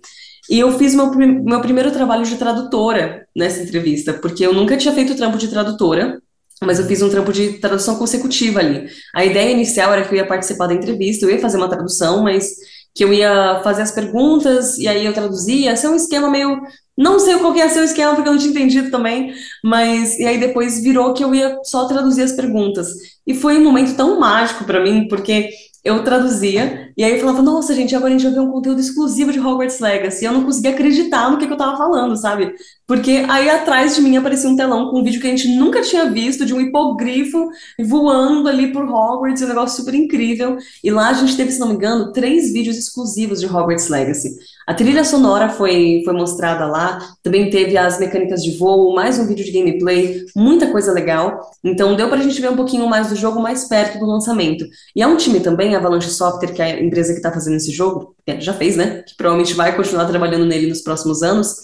[0.49, 4.93] E eu fiz meu, meu primeiro trabalho de tradutora nessa entrevista, porque eu nunca tinha
[4.93, 6.21] feito trampo de tradutora,
[6.65, 8.87] mas eu fiz um trampo de tradução consecutiva ali.
[9.13, 12.23] A ideia inicial era que eu ia participar da entrevista, eu ia fazer uma tradução,
[12.23, 12.51] mas
[12.95, 15.71] que eu ia fazer as perguntas e aí eu traduzia.
[15.71, 16.61] Ia ser um esquema meio
[16.97, 20.25] não sei qual que ser o esquema, porque eu não tinha entendido também, mas e
[20.25, 22.87] aí depois virou que eu ia só traduzir as perguntas.
[23.25, 25.49] E foi um momento tão mágico para mim, porque
[25.83, 28.79] eu traduzia, e aí eu falava, nossa, gente, agora a gente vai ver um conteúdo
[28.79, 30.25] exclusivo de Hogwarts Legacy.
[30.25, 32.53] Eu não conseguia acreditar no que, que eu tava falando, sabe?
[32.85, 35.81] Porque aí atrás de mim aparecia um telão com um vídeo que a gente nunca
[35.81, 40.57] tinha visto, de um hipogrifo voando ali por Hogwarts, um negócio super incrível.
[40.83, 44.35] E lá a gente teve, se não me engano, três vídeos exclusivos de Hogwarts Legacy.
[44.67, 49.27] A trilha sonora foi, foi mostrada lá, também teve as mecânicas de voo, mais um
[49.27, 51.51] vídeo de gameplay, muita coisa legal.
[51.63, 54.65] Então deu pra gente ver um pouquinho mais do jogo mais perto do lançamento.
[54.95, 58.15] E é um time também, Avalanche Software, que é empresa que tá fazendo esse jogo,
[58.39, 59.03] já fez, né?
[59.07, 61.55] Que provavelmente vai continuar trabalhando nele nos próximos anos.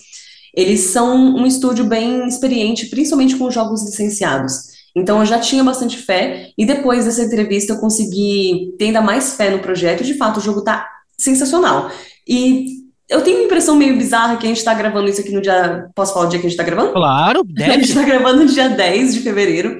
[0.55, 4.69] Eles são um estúdio bem experiente, principalmente com jogos licenciados.
[4.95, 9.35] Então eu já tinha bastante fé, e depois dessa entrevista eu consegui ter ainda mais
[9.35, 11.91] fé no projeto, de fato o jogo tá sensacional.
[12.27, 12.79] E
[13.09, 15.87] eu tenho uma impressão meio bizarra que a gente tá gravando isso aqui no dia.
[15.95, 16.93] Posso falar o dia que a gente tá gravando?
[16.93, 17.71] Claro, deve.
[17.71, 19.79] A gente tá gravando no dia 10 de fevereiro.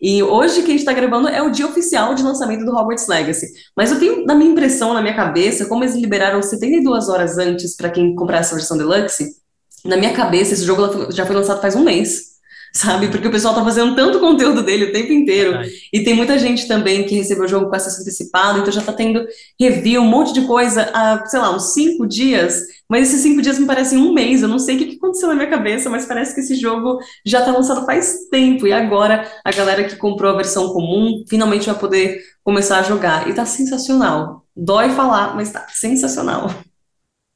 [0.00, 3.06] E hoje que a gente tá gravando é o dia oficial de lançamento do Hogwarts
[3.06, 3.46] Legacy.
[3.76, 7.76] Mas eu tenho, na minha impressão, na minha cabeça, como eles liberaram 72 horas antes
[7.76, 9.36] para quem comprar essa versão deluxe,
[9.84, 12.29] na minha cabeça esse jogo já foi lançado faz um mês
[12.72, 13.08] sabe?
[13.08, 15.60] Porque o pessoal tá fazendo tanto conteúdo dele o tempo inteiro.
[15.92, 18.92] E tem muita gente também que recebeu o jogo com acesso antecipado, então já tá
[18.92, 19.26] tendo
[19.58, 22.62] review, um monte de coisa há, sei lá, uns cinco dias.
[22.88, 25.34] Mas esses cinco dias me parecem um mês, eu não sei o que aconteceu na
[25.34, 28.66] minha cabeça, mas parece que esse jogo já tá lançado faz tempo.
[28.66, 33.28] E agora a galera que comprou a versão comum finalmente vai poder começar a jogar.
[33.28, 34.44] E tá sensacional.
[34.56, 36.50] Dói falar, mas tá sensacional.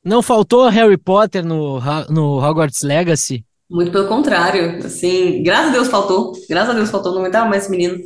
[0.04, 3.44] Não faltou Harry Potter no, no Hogwarts Legacy?
[3.70, 7.62] Muito pelo contrário, assim, graças a Deus faltou, graças a Deus faltou, não aguentava mais
[7.62, 7.98] esse menino.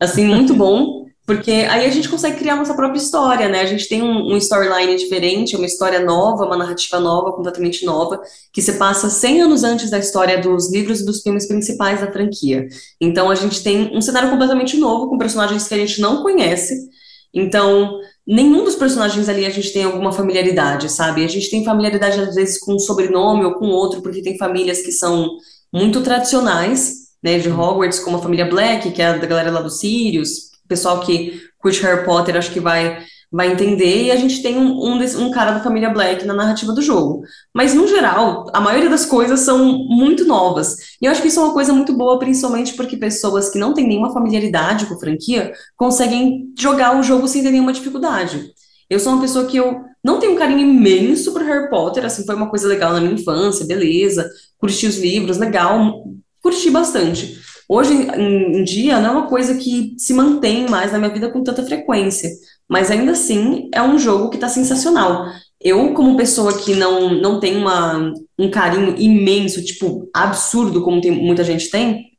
[0.00, 3.60] Assim, muito bom, porque aí a gente consegue criar nossa própria história, né?
[3.60, 8.20] A gente tem um, um storyline diferente, uma história nova, uma narrativa nova, completamente nova,
[8.52, 12.10] que se passa 100 anos antes da história dos livros e dos filmes principais da
[12.10, 12.66] franquia.
[13.00, 16.90] Então a gente tem um cenário completamente novo, com personagens que a gente não conhece.
[17.32, 21.24] Então, nenhum dos personagens ali a gente tem alguma familiaridade, sabe?
[21.24, 24.82] A gente tem familiaridade às vezes com um sobrenome ou com outro, porque tem famílias
[24.82, 25.36] que são
[25.72, 29.70] muito tradicionais, né, de Hogwarts, como a família Black, que é da galera lá do
[29.70, 34.42] Sirius, o pessoal que curte Harry Potter, acho que vai vai entender, e a gente
[34.42, 37.22] tem um, um, um cara da família Black na narrativa do jogo.
[37.54, 40.76] Mas, no geral, a maioria das coisas são muito novas.
[41.00, 43.72] E eu acho que isso é uma coisa muito boa, principalmente porque pessoas que não
[43.72, 48.52] têm nenhuma familiaridade com franquia conseguem jogar o jogo sem ter nenhuma dificuldade.
[48.90, 52.26] Eu sou uma pessoa que eu não tenho um carinho imenso por Harry Potter, assim,
[52.26, 56.04] foi uma coisa legal na minha infância, beleza, curti os livros, legal,
[56.42, 57.40] curti bastante.
[57.68, 61.42] Hoje em dia não é uma coisa que se mantém mais na minha vida com
[61.42, 62.28] tanta frequência,
[62.72, 65.26] mas ainda assim é um jogo que está sensacional.
[65.60, 71.10] Eu, como pessoa que não, não tem uma, um carinho imenso, tipo, absurdo, como tem,
[71.10, 72.12] muita gente tem,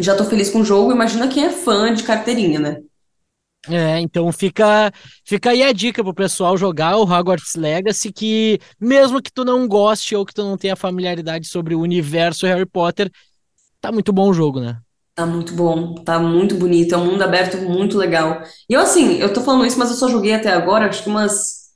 [0.00, 0.92] já tô feliz com o jogo.
[0.92, 2.80] Imagina quem é fã de carteirinha, né?
[3.68, 4.90] É, então fica,
[5.26, 9.68] fica aí a dica pro pessoal jogar o Hogwarts Legacy, que mesmo que tu não
[9.68, 13.10] goste ou que tu não tenha familiaridade sobre o universo Harry Potter,
[13.78, 14.80] tá muito bom o jogo, né?
[15.18, 18.40] Tá muito bom, tá muito bonito, é um mundo aberto muito legal.
[18.70, 21.08] E eu, assim, eu tô falando isso, mas eu só joguei até agora, acho que
[21.08, 21.70] umas,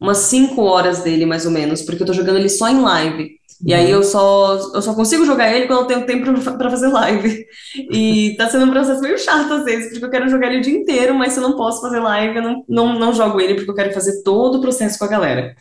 [0.00, 3.30] umas 5 horas dele, mais ou menos, porque eu tô jogando ele só em live.
[3.66, 6.24] E aí eu só, eu só consigo jogar ele quando eu tenho tempo
[6.58, 7.46] pra fazer live.
[7.92, 10.62] E tá sendo um processo meio chato às vezes, porque eu quero jogar ele o
[10.62, 13.54] dia inteiro, mas se eu não posso fazer live, eu não, não, não jogo ele,
[13.56, 15.54] porque eu quero fazer todo o processo com a galera.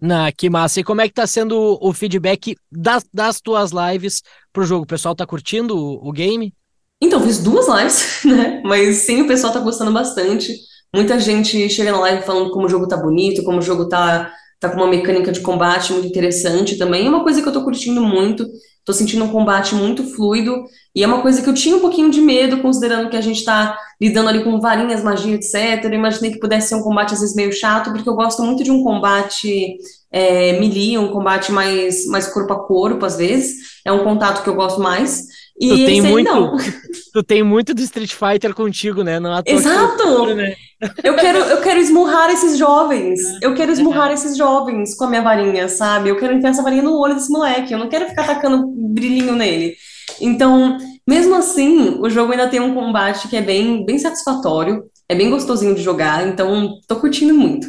[0.00, 0.80] Na, que massa.
[0.80, 4.84] E como é que tá sendo o, feedback das, das tuas lives pro jogo?
[4.84, 6.52] O pessoal tá curtindo o, o game?
[7.00, 8.62] Então, fiz duas lives, né?
[8.64, 10.54] Mas sim, o pessoal tá gostando bastante.
[10.94, 14.32] Muita gente chega na live falando como o jogo tá bonito, como o jogo tá,
[14.60, 17.06] tá com uma mecânica de combate muito interessante também.
[17.06, 18.46] É uma coisa que eu tô curtindo muito.
[18.86, 20.64] Tô sentindo um combate muito fluido.
[20.94, 23.44] E é uma coisa que eu tinha um pouquinho de medo, considerando que a gente
[23.44, 25.84] tá lidando ali com varinhas, magia, etc.
[25.84, 28.62] Eu imaginei que pudesse ser um combate às vezes meio chato, porque eu gosto muito
[28.62, 29.76] de um combate
[30.12, 33.56] é, melee, um combate mais, mais corpo a corpo, às vezes.
[33.84, 35.26] É um contato que eu gosto mais.
[35.60, 36.56] E Tu tem aí muito, não.
[37.12, 39.18] tu tem muito do Street Fighter contigo, né?
[39.18, 40.32] Não Exato!
[40.32, 40.54] né?
[41.02, 43.20] Eu quero, eu quero esmurrar esses jovens.
[43.40, 46.10] Eu quero esmurrar esses jovens com a minha varinha, sabe?
[46.10, 47.72] Eu quero enfiar essa varinha no olho desse moleque.
[47.72, 49.74] Eu não quero ficar tacando brilhinho nele.
[50.20, 50.76] Então,
[51.08, 54.84] mesmo assim, o jogo ainda tem um combate que é bem, bem satisfatório.
[55.08, 56.26] É bem gostosinho de jogar.
[56.26, 57.66] Então, tô curtindo muito.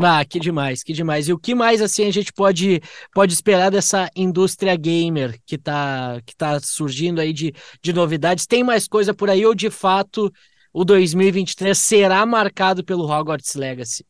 [0.00, 1.28] Ah, que demais, que demais.
[1.28, 2.80] E o que mais assim a gente pode
[3.12, 8.46] pode esperar dessa indústria gamer que tá que tá surgindo aí de, de novidades?
[8.46, 10.30] Tem mais coisa por aí ou de fato
[10.78, 14.04] o 2023 será marcado pelo Hogwarts Legacy?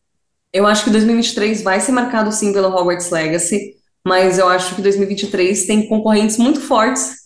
[0.52, 3.74] Eu acho que 2023 vai ser marcado sim pelo Hogwarts Legacy,
[4.06, 7.17] mas eu acho que 2023 tem concorrentes muito fortes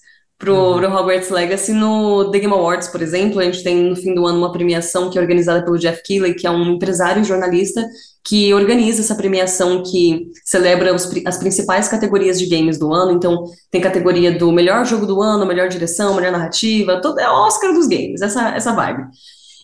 [0.42, 3.38] pro, pro Hogwarts Legacy no The Game Awards, por exemplo.
[3.38, 6.34] A gente tem no fim do ano uma premiação que é organizada pelo Jeff Keighley,
[6.34, 7.86] que é um empresário e jornalista
[8.24, 13.12] que organiza essa premiação que celebra os as principais categorias de games do ano.
[13.12, 17.46] Então, tem categoria do melhor jogo do ano, melhor direção, melhor narrativa, todo é o
[17.46, 19.04] Oscar dos games, essa, essa vibe.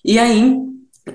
[0.04, 0.56] E aí,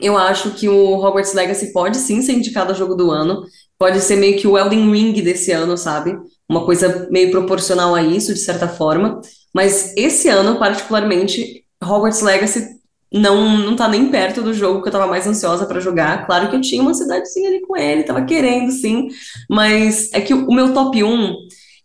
[0.01, 3.43] eu acho que o Hogwarts Legacy pode sim ser indicado a jogo do ano.
[3.77, 6.17] Pode ser meio que o Elden Ring desse ano, sabe?
[6.49, 9.21] Uma coisa meio proporcional a isso, de certa forma.
[9.53, 12.81] Mas esse ano, particularmente, Hogwarts Legacy
[13.13, 16.25] não, não tá nem perto do jogo que eu tava mais ansiosa pra jogar.
[16.25, 19.09] Claro que eu tinha uma cidadezinha ali com ele, tava querendo, sim.
[19.47, 21.35] Mas é que o, o meu top 1,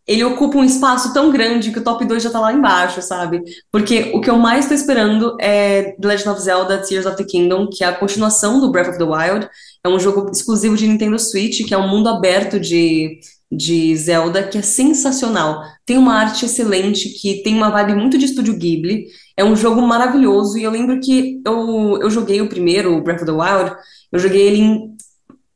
[0.07, 3.43] ele ocupa um espaço tão grande que o top 2 já tá lá embaixo, sabe?
[3.71, 7.25] Porque o que eu mais tô esperando é The Legend of Zelda Tears of the
[7.25, 9.51] Kingdom, que é a continuação do Breath of the Wild.
[9.85, 14.43] É um jogo exclusivo de Nintendo Switch, que é um mundo aberto de, de Zelda,
[14.47, 15.63] que é sensacional.
[15.87, 19.07] Tem uma arte excelente, que tem uma vibe muito de estúdio Ghibli.
[19.37, 20.59] É um jogo maravilhoso.
[20.59, 23.75] E eu lembro que eu, eu joguei o primeiro, o Breath of the Wild,
[24.13, 24.97] eu joguei ele em-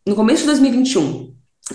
[0.07, 1.33] no começo de 2021.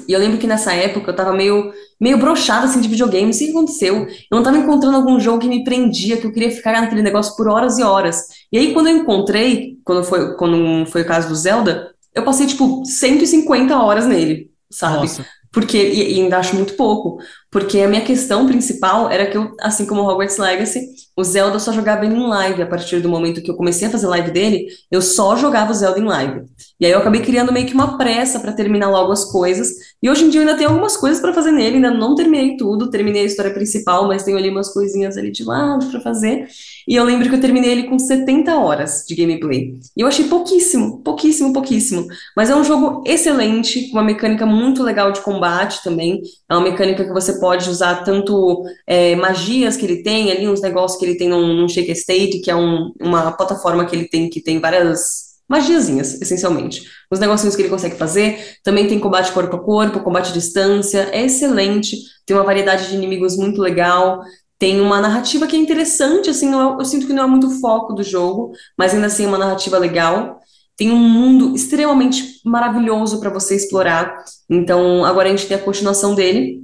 [0.08, 3.34] E eu lembro que nessa época eu tava meio, meio broxada assim de videogame, não
[3.34, 3.96] sei o que aconteceu.
[4.06, 7.36] Eu não tava encontrando algum jogo que me prendia, que eu queria ficar naquele negócio
[7.36, 8.24] por horas e horas.
[8.52, 12.46] E aí, quando eu encontrei, quando foi, quando foi o caso do Zelda, eu passei
[12.48, 14.98] tipo 150 horas nele, sabe?
[14.98, 15.26] Nossa.
[15.58, 17.18] Porque, e, ainda acho muito pouco,
[17.50, 21.60] porque a minha questão principal era que eu, assim como Hogwarts Legacy, o Zelda eu
[21.60, 22.62] só jogava ele em live.
[22.62, 25.76] A partir do momento que eu comecei a fazer live dele, eu só jogava o
[25.76, 26.42] Zelda em live.
[26.80, 29.70] E aí eu acabei criando meio que uma pressa pra terminar logo as coisas.
[30.02, 32.56] E hoje em dia eu ainda tenho algumas coisas pra fazer nele, ainda não terminei
[32.56, 36.48] tudo, terminei a história principal, mas tenho ali umas coisinhas ali de lado pra fazer.
[36.88, 39.74] E eu lembro que eu terminei ele com 70 horas de gameplay.
[39.98, 42.08] E eu achei pouquíssimo, pouquíssimo, pouquíssimo.
[42.36, 46.22] Mas é um jogo excelente, com uma mecânica muito legal de combate também.
[46.50, 50.62] É uma mecânica que você pode usar tanto é, magias que ele tem, ali uns
[50.62, 54.30] negócios que ele tem num Shake State, que é um- uma plataforma que ele tem
[54.30, 56.84] que tem várias magiazinhas, essencialmente.
[57.10, 58.38] Os negocinhos que ele consegue fazer.
[58.64, 61.08] Também tem combate corpo a corpo, combate à distância.
[61.12, 61.98] É excelente.
[62.26, 64.20] Tem uma variedade de inimigos muito legal.
[64.60, 67.60] Tem uma narrativa que é interessante, assim, é- eu sinto que não é muito o
[67.62, 70.40] foco do jogo, mas ainda assim é uma narrativa legal.
[70.80, 74.24] tem um mundo extremamente maravilhoso para você explorar.
[74.48, 76.62] Então, agora a gente tem a continuação dele.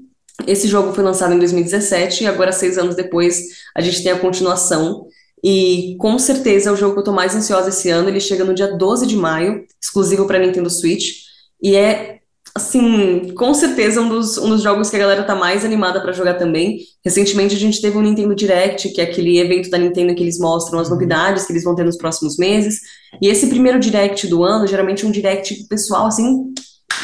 [0.47, 3.37] Esse jogo foi lançado em 2017 e agora, seis anos depois,
[3.75, 5.07] a gente tem a continuação.
[5.43, 8.09] E com certeza é o jogo que eu tô mais ansiosa esse ano.
[8.09, 11.23] Ele chega no dia 12 de maio, exclusivo para Nintendo Switch.
[11.61, 12.19] E é,
[12.55, 16.13] assim, com certeza um dos, um dos jogos que a galera tá mais animada para
[16.13, 16.79] jogar também.
[17.03, 20.39] Recentemente a gente teve um Nintendo Direct, que é aquele evento da Nintendo que eles
[20.39, 22.79] mostram as novidades que eles vão ter nos próximos meses.
[23.21, 26.53] E esse primeiro Direct do ano, geralmente é um Direct pessoal, assim,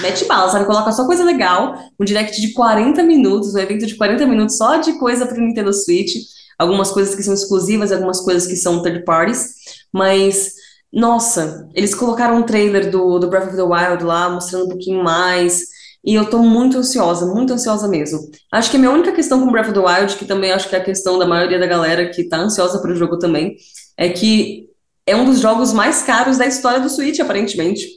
[0.01, 0.65] mete bala, sabe?
[0.65, 4.77] Coloca só coisa legal, um Direct de 40 minutos, um evento de 40 minutos só
[4.77, 6.15] de coisa pro Nintendo Switch
[6.59, 9.55] algumas coisas que são exclusivas, algumas coisas que são third parties,
[9.93, 10.53] mas
[10.91, 15.01] nossa, eles colocaram um trailer do, do Breath of the Wild lá, mostrando um pouquinho
[15.01, 15.61] mais,
[16.03, 18.19] e eu tô muito ansiosa, muito ansiosa mesmo.
[18.51, 20.75] Acho que a minha única questão com Breath of the Wild, que também acho que
[20.75, 23.55] é a questão da maioria da galera que tá ansiosa pro jogo também,
[23.95, 24.67] é que
[25.05, 27.87] é um dos jogos mais caros da história do Switch, aparentemente.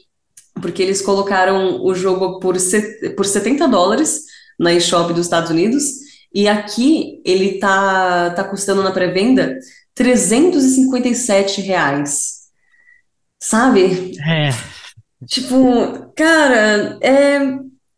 [0.61, 2.55] Porque eles colocaram o jogo por,
[3.15, 4.21] por 70 dólares
[4.59, 5.83] na eShop dos Estados Unidos
[6.33, 9.57] e aqui ele tá, tá custando na pré-venda
[9.93, 12.43] 357 reais.
[13.39, 14.17] Sabe?
[14.25, 14.49] É.
[15.27, 17.39] Tipo, cara, é,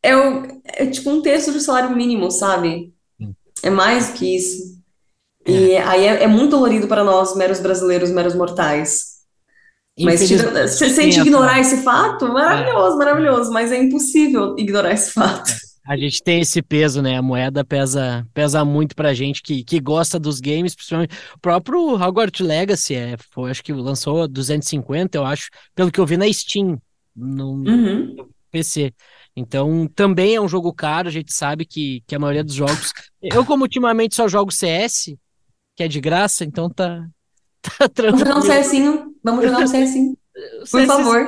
[0.03, 2.93] é, o, é tipo um terço do salário mínimo, sabe?
[3.63, 4.75] É mais do que isso.
[5.47, 5.83] E é.
[5.83, 9.14] aí é, é, muito dolorido para nós, meros brasileiros, meros mortais.
[9.97, 12.97] Mas tira, se, se a gente ignorar esse fato, maravilhoso, é.
[12.97, 15.49] maravilhoso, mas é impossível ignorar esse fato.
[15.51, 15.75] É.
[15.87, 17.15] A gente tem esse peso, né?
[17.15, 21.93] A moeda pesa, pesa muito pra gente que, que gosta dos games, principalmente o próprio
[21.93, 26.31] Hogwarts Legacy, é, foi, acho que lançou 250, eu acho, pelo que eu vi na
[26.33, 26.81] Steam,
[27.15, 28.15] no, uhum.
[28.15, 28.91] no PC.
[29.35, 32.91] Então, também é um jogo caro, a gente sabe que, que a maioria dos jogos.
[33.21, 35.15] Eu, como ultimamente só jogo CS,
[35.75, 37.05] que é de graça, então tá,
[37.61, 38.25] tá tranquilo.
[38.25, 40.17] Vamos jogar um CSinho, vamos jogar um CSinho.
[40.59, 41.27] Por CS favor.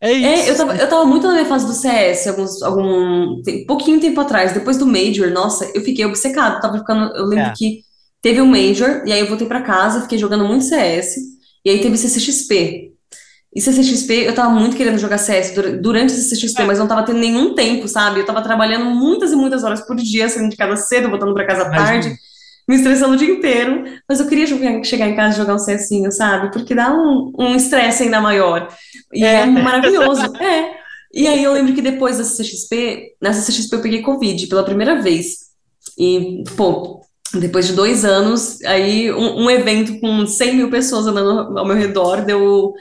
[0.00, 0.26] É isso.
[0.26, 4.00] É, eu tava, eu tava muito na minha fase do CS, alguns, algum tem, pouquinho
[4.00, 7.52] tempo atrás, depois do Major, nossa, eu fiquei obcecado, tava ficando, eu lembro é.
[7.56, 7.80] que
[8.20, 11.16] teve um Major, e aí eu voltei para casa, fiquei jogando muito CS,
[11.64, 12.92] e aí teve CCXP.
[13.54, 16.64] E CCXP, eu tava muito querendo jogar CS durante o CCXP, é.
[16.66, 18.20] mas não tava tendo nenhum tempo, sabe?
[18.20, 21.46] Eu tava trabalhando muitas e muitas horas por dia, saindo de casa cedo, voltando para
[21.46, 22.14] casa tarde.
[22.66, 25.64] Me estressando o dia inteiro, mas eu queria jogar, chegar em casa e jogar um
[25.64, 26.50] CSinho, sabe?
[26.50, 28.68] Porque dá um estresse um ainda maior.
[29.12, 30.22] E é, é maravilhoso.
[30.42, 30.74] é.
[31.12, 35.00] E aí eu lembro que depois da CXP, nessa CXP eu peguei Covid pela primeira
[35.00, 35.44] vez.
[35.98, 37.02] E, pô,
[37.38, 41.76] depois de dois anos, aí um, um evento com 100 mil pessoas andando ao meu
[41.76, 42.72] redor, deu,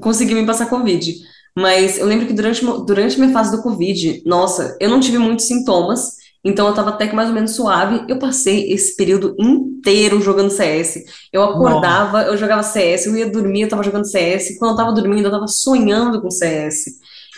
[0.00, 1.14] consegui me passar Covid.
[1.56, 5.46] Mas eu lembro que durante, durante minha fase do Covid, nossa, eu não tive muitos
[5.46, 8.04] sintomas, então eu tava até que mais ou menos suave.
[8.08, 11.04] Eu passei esse período inteiro jogando CS.
[11.32, 12.30] Eu acordava, Nossa.
[12.30, 14.58] eu jogava CS, eu ia dormir, eu tava jogando CS.
[14.58, 16.84] Quando eu tava dormindo, eu tava sonhando com CS.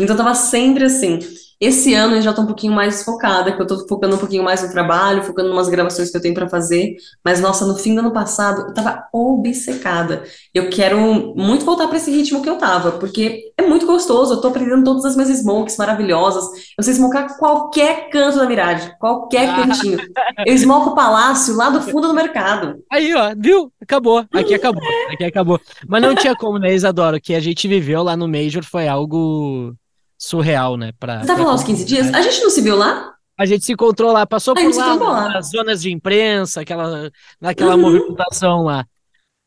[0.01, 1.19] Então eu tava sempre assim.
[1.63, 4.43] Esse ano eu já tô um pouquinho mais focada, que eu tô focando um pouquinho
[4.43, 6.97] mais no trabalho, focando em umas gravações que eu tenho para fazer.
[7.25, 10.25] Mas, nossa, no fim do ano passado, eu tava obcecada.
[10.53, 10.99] Eu quero
[11.37, 14.35] muito voltar para esse ritmo que eu tava, porque é muito gostoso.
[14.35, 16.45] Eu tô aprendendo todas as minhas smokes maravilhosas.
[16.77, 19.55] Eu sei smocar qualquer canto da miragem, qualquer ah.
[19.55, 19.99] cantinho.
[20.45, 22.83] Eu smoco o palácio lá do fundo do mercado.
[22.91, 23.73] Aí, ó, viu?
[23.81, 24.27] Acabou.
[24.33, 24.83] Aqui acabou.
[25.13, 25.61] Aqui acabou.
[25.87, 27.19] Mas não tinha como, né, Isadora?
[27.19, 29.77] O que a gente viveu lá no Major foi algo
[30.23, 30.93] surreal, né?
[31.01, 32.15] Pra, Você tava lá uns 15 dias?
[32.15, 33.15] A gente não se viu lá?
[33.37, 37.75] A gente se encontrou lá, passou por lá, lá, nas zonas de imprensa, aquela, naquela
[37.75, 37.81] uhum.
[37.81, 38.87] movimentação lá.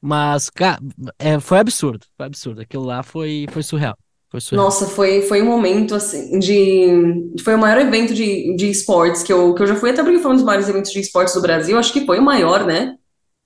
[0.02, 0.80] Mas, cara,
[1.18, 2.62] é, foi absurdo, foi absurdo.
[2.62, 3.98] Aquilo lá foi, foi surreal.
[4.30, 4.66] Foi surreal.
[4.66, 7.32] Nossa, foi, foi um momento, assim, de...
[7.42, 10.20] Foi o maior evento de, de esportes que eu, que eu já fui, até porque
[10.20, 11.78] foi um dos maiores eventos de esportes do Brasil.
[11.78, 12.96] Acho que foi o maior, né?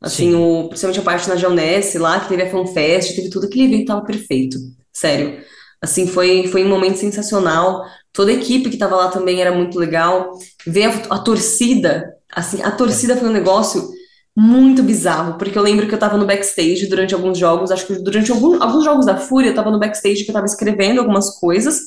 [0.02, 3.46] Assim, o, principalmente a parte na Geonesse lá, que teve a FanFest, teve tudo.
[3.46, 4.58] Aquele evento tava perfeito,
[4.92, 5.44] sério.
[5.82, 7.84] Assim, foi, foi um momento sensacional.
[8.12, 10.32] Toda a equipe que estava lá também era muito legal.
[10.65, 13.89] Ver a, a, torcida, assim, a torcida foi um negócio
[14.36, 17.96] muito bizarro, porque eu lembro que eu estava no backstage durante alguns jogos, acho que
[17.96, 21.39] durante algum, alguns jogos da Fúria, eu estava no backstage que eu estava escrevendo algumas
[21.39, 21.78] coisas.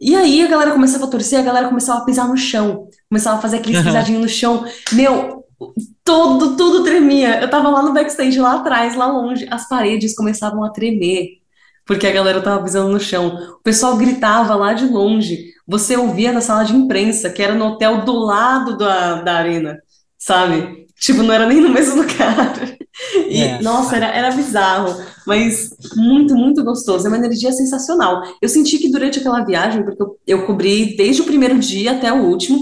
[0.00, 3.38] E aí a galera começava a torcer, a galera começava a pisar no chão, começava
[3.38, 4.64] a fazer aqueles pisadinhos no chão.
[4.92, 5.44] Meu,
[6.04, 7.40] todo, tudo tremia.
[7.40, 11.37] Eu tava lá no backstage, lá atrás, lá longe, as paredes começavam a tremer
[11.88, 13.56] porque a galera tava pisando no chão.
[13.58, 15.54] O pessoal gritava lá de longe.
[15.66, 19.78] Você ouvia na sala de imprensa, que era no hotel do lado da, da arena,
[20.18, 20.86] sabe?
[21.00, 22.52] Tipo, não era nem no mesmo lugar.
[23.26, 23.62] E, é.
[23.62, 27.06] nossa, era, era bizarro, mas muito, muito gostoso.
[27.06, 28.22] É uma energia sensacional.
[28.42, 32.12] Eu senti que durante aquela viagem, porque eu, eu cobri desde o primeiro dia até
[32.12, 32.58] o último,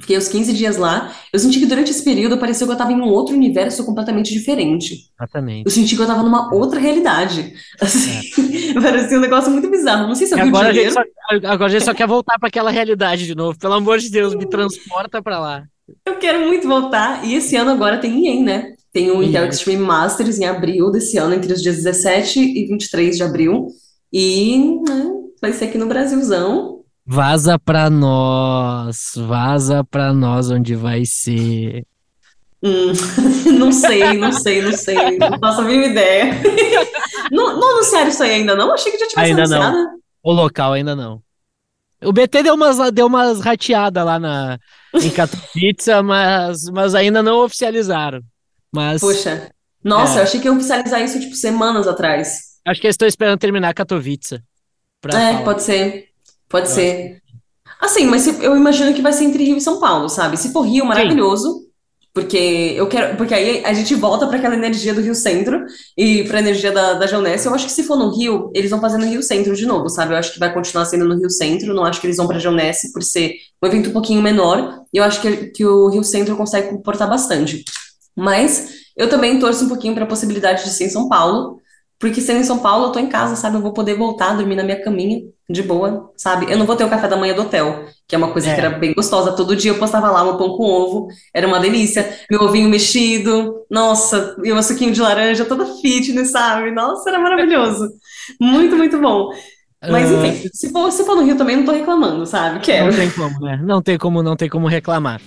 [0.00, 1.14] Fiquei os 15 dias lá.
[1.32, 4.32] Eu senti que durante esse período pareceu que eu tava em um outro universo completamente
[4.32, 5.10] diferente.
[5.16, 5.64] Exatamente.
[5.66, 7.54] Eu senti que eu tava numa outra realidade.
[7.80, 8.20] Assim,
[8.82, 10.08] parecia um negócio muito bizarro.
[10.08, 11.12] Não sei se é o Rio de agora, a gente Janeiro.
[11.30, 13.56] só, agora a gente só quer voltar para aquela realidade de novo.
[13.58, 15.64] Pelo amor de Deus, me transporta para lá.
[16.04, 17.24] Eu quero muito voltar.
[17.24, 18.72] E esse ano agora tem EA, né?
[18.92, 19.46] Tem o Intel.
[19.46, 23.68] Extreme Masters em abril desse ano, entre os dias 17 e 23 de abril.
[24.12, 26.73] E né, vai ser aqui no Brasilzão.
[27.06, 31.84] Vaza pra nós, vaza pra nós onde vai ser.
[32.62, 32.92] Hum,
[33.58, 35.18] não sei, não sei, não sei.
[35.18, 36.32] Não faço a mínima ideia.
[37.32, 38.70] Não, não anunciaram isso aí ainda não?
[38.72, 39.62] Achei que já tivesse Ainda não.
[39.62, 39.98] anunciado.
[40.22, 41.22] O local ainda não.
[42.04, 44.58] O BT deu umas, deu umas rateadas lá na,
[44.94, 48.20] em Katowice, mas, mas ainda não oficializaram.
[48.70, 49.50] Mas Poxa.
[49.82, 50.18] Nossa, É.
[50.18, 52.40] eu achei que ia oficializar isso, tipo, semanas atrás.
[52.66, 54.34] acho que eles estão esperando terminar Katowice.
[54.34, 55.42] É, falar.
[55.44, 56.08] pode ser.
[56.54, 57.18] Pode Eu ser.
[57.80, 60.36] Assim, mas se- eu imagino que vai ser entre Rio e São Paulo, sabe?
[60.36, 61.64] Se for Rio, maravilhoso.
[62.12, 65.64] Porque eu quero, porque aí a gente volta para aquela energia do Rio Centro
[65.98, 67.06] e para a energia da, da.
[67.06, 69.88] Eu acho que se for no Rio, eles vão fazer no Rio Centro de novo,
[69.88, 70.14] sabe?
[70.14, 71.74] Eu acho que vai continuar sendo no Rio Centro.
[71.74, 74.82] Não acho que eles vão para Geonesse por ser um evento um pouquinho menor.
[74.94, 77.64] E eu acho que, que o Rio Centro consegue comportar bastante.
[78.16, 81.58] Mas eu também torço um pouquinho para a possibilidade de ser em São Paulo,
[81.98, 83.56] porque sendo em São Paulo, eu tô em casa, sabe?
[83.56, 86.50] Eu vou poder voltar, dormir na minha caminha, de boa, sabe?
[86.50, 88.54] Eu não vou ter o café da manhã do hotel, que é uma coisa É.
[88.54, 89.32] que era bem gostosa.
[89.32, 92.18] Todo dia eu postava lá meu pão com ovo, era uma delícia.
[92.30, 96.70] Meu ovinho mexido, nossa, e o meu suquinho de laranja, toda fitness, sabe?
[96.70, 97.88] Nossa, era maravilhoso.
[98.40, 99.28] Muito, muito bom.
[99.90, 102.60] Mas Ah, enfim, se for, se for no Rio também, não tô reclamando, sabe?
[102.60, 102.86] Quero.
[102.86, 103.60] Não tem como, né?
[103.62, 105.20] Não tem como, não tem como reclamar.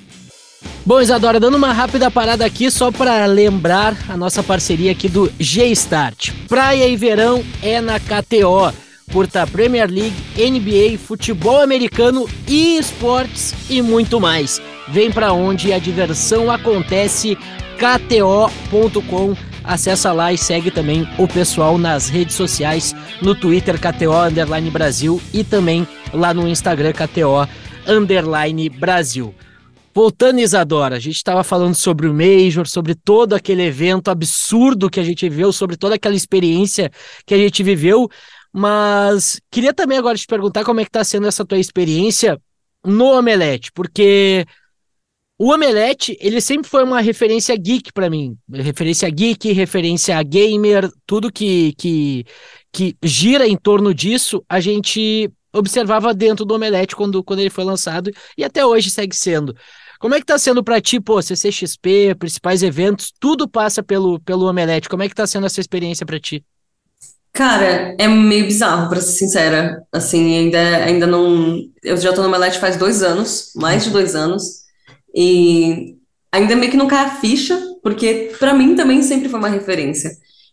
[0.83, 5.31] Bom, Isadora, dando uma rápida parada aqui só para lembrar a nossa parceria aqui do
[5.39, 6.31] G-Start.
[6.47, 8.73] Praia e verão é na KTO.
[9.11, 14.61] Curta Premier League, NBA, futebol americano e esportes e muito mais.
[14.89, 17.37] Vem pra onde a diversão acontece,
[17.77, 19.35] kto.com.
[19.63, 25.21] Acessa lá e segue também o pessoal nas redes sociais, no Twitter KTO Underline Brasil
[25.33, 27.47] e também lá no Instagram KTO
[27.87, 29.33] Underline Brasil.
[29.97, 34.99] Voltando, Isadora, a gente estava falando sobre o Major, sobre todo aquele evento absurdo que
[34.99, 36.91] a gente viveu, sobre toda aquela experiência
[37.25, 38.07] que a gente viveu,
[38.53, 42.39] mas queria também agora te perguntar como é que está sendo essa tua experiência
[42.85, 44.45] no Omelete, porque
[45.39, 51.31] o Omelete, ele sempre foi uma referência geek para mim, referência geek, referência gamer, tudo
[51.31, 52.25] que, que,
[52.71, 57.63] que gira em torno disso, a gente observava dentro do Omelete quando, quando ele foi
[57.63, 59.55] lançado e até hoje segue sendo.
[59.99, 64.47] Como é que tá sendo para ti, pô, CCXP, principais eventos, tudo passa pelo, pelo
[64.47, 64.89] Omelete.
[64.89, 66.43] Como é que tá sendo essa experiência para ti?
[67.37, 69.85] Cara, é meio bizarro, pra ser sincera.
[69.91, 71.59] Assim, ainda, ainda não.
[71.83, 74.41] Eu já tô no Omelete faz dois anos, mais de dois anos,
[75.13, 75.97] e
[76.31, 80.09] ainda meio que não cai a ficha, porque pra mim também sempre foi uma referência.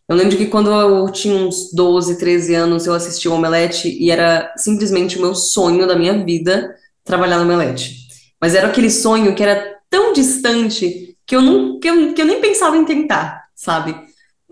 [0.06, 4.10] Eu lembro que quando eu tinha uns 12, 13 anos, eu assisti o Omelete e
[4.10, 7.96] era simplesmente o meu sonho da minha vida trabalhar no Omelete.
[8.38, 12.26] Mas era aquele sonho que era tão distante que eu, não, que eu, que eu
[12.26, 13.96] nem pensava em tentar, sabe?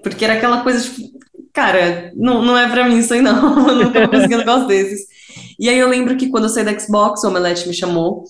[0.03, 1.13] Porque era aquela coisa, tipo,
[1.53, 4.67] cara, não, não é pra mim isso aí não, eu não tô conseguindo um negócio
[4.67, 5.07] desses.
[5.59, 8.25] E aí eu lembro que quando eu saí da Xbox, o Omelete me chamou,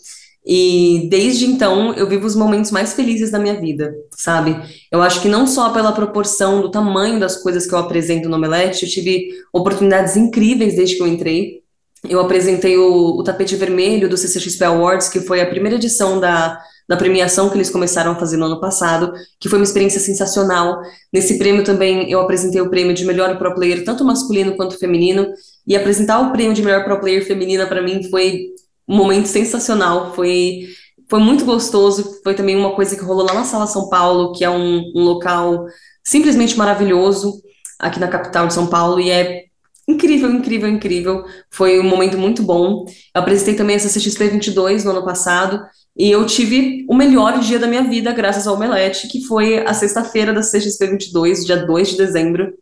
[0.45, 4.61] e desde então eu vivo os momentos mais felizes da minha vida, sabe?
[4.91, 8.37] Eu acho que não só pela proporção do tamanho das coisas que eu apresento no
[8.37, 11.63] Omelete, eu tive oportunidades incríveis desde que eu entrei.
[12.09, 16.61] Eu apresentei o, o tapete vermelho do CCXP Awards, que foi a primeira edição da,
[16.89, 20.81] da premiação que eles começaram a fazer no ano passado, que foi uma experiência sensacional.
[21.13, 25.27] Nesse prêmio também eu apresentei o prêmio de melhor pro player, tanto masculino quanto feminino,
[25.67, 28.49] e apresentar o prêmio de melhor pro player feminina para mim foi
[28.89, 30.69] um momento sensacional, foi
[31.09, 34.43] foi muito gostoso, foi também uma coisa que rolou lá na Sala São Paulo, que
[34.43, 35.67] é um, um local
[36.03, 37.43] simplesmente maravilhoso
[37.79, 39.43] aqui na capital de São Paulo, e é
[39.87, 41.25] incrível, incrível, incrível.
[41.51, 42.87] Foi um momento muito bom.
[43.15, 45.61] Eu apresentei também a CCXP 22 no ano passado,
[45.97, 49.75] e eu tive o melhor dia da minha vida graças ao Omelete, que foi a
[49.75, 52.55] sexta-feira da CXP 22, dia 2 de dezembro,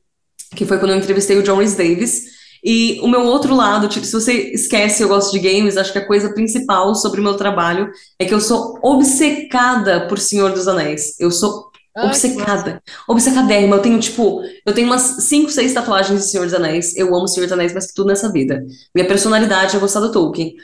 [0.57, 2.41] que foi quando eu entrevistei o John Rhys Davis.
[2.63, 5.99] E o meu outro lado, tipo, se você esquece eu gosto de games, acho que
[5.99, 10.69] a coisa principal sobre o meu trabalho é que eu sou obcecada por Senhor dos
[10.69, 11.19] Anéis.
[11.19, 13.77] Eu sou obcecada, obcecadérrima.
[13.77, 16.95] Eu tenho, tipo, eu tenho umas 5, 6 tatuagens de Senhor dos Anéis.
[16.97, 18.63] Eu amo Senhor dos Anéis mais que tudo nessa vida.
[18.95, 20.55] Minha personalidade é gostar do Tolkien.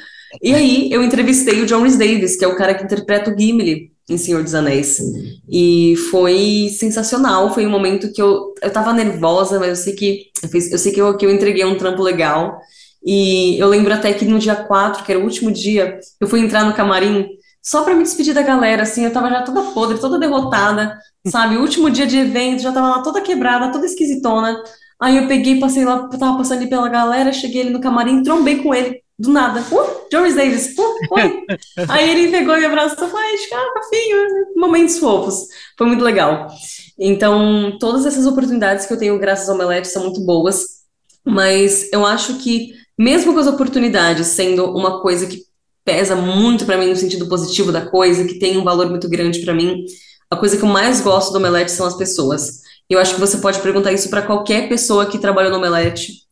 [0.43, 3.39] E aí eu entrevistei o John Rhys Davis, que é o cara que interpreta o
[3.39, 5.01] Gimli em Senhor dos Anéis.
[5.49, 10.27] E foi sensacional, foi um momento que eu, eu tava nervosa, mas eu sei que
[10.43, 12.59] eu, fiz, eu sei que eu, que eu entreguei um trampo legal.
[13.05, 16.41] E eu lembro até que no dia 4, que era o último dia, eu fui
[16.41, 17.29] entrar no camarim,
[17.63, 20.97] só pra me despedir da galera, assim, eu tava já toda podre, toda derrotada,
[21.27, 21.57] sabe?
[21.57, 24.57] O último dia de evento, já tava lá toda quebrada, toda esquisitona.
[25.01, 28.63] Aí eu peguei, passei lá, tava passando ali pela galera, cheguei ali no camarim, trombei
[28.63, 29.61] com ele, do nada.
[29.71, 31.45] Uh, Joris Davis, uh, oi.
[31.89, 34.17] Aí ele pegou e me abraçou, falei, ah, fofinho,
[34.57, 35.47] momentos fofos.
[35.77, 36.49] Foi muito legal.
[36.99, 40.65] Então, todas essas oportunidades que eu tenho graças ao Omelete são muito boas,
[41.25, 45.45] mas eu acho que, mesmo com as oportunidades sendo uma coisa que
[45.85, 49.41] pesa muito para mim no sentido positivo da coisa, que tem um valor muito grande
[49.41, 49.85] para mim,
[50.31, 52.63] a coisa que eu mais gosto do Omelete são as pessoas.
[52.89, 56.26] Eu acho que você pode perguntar isso para qualquer pessoa que trabalhou no Omelete,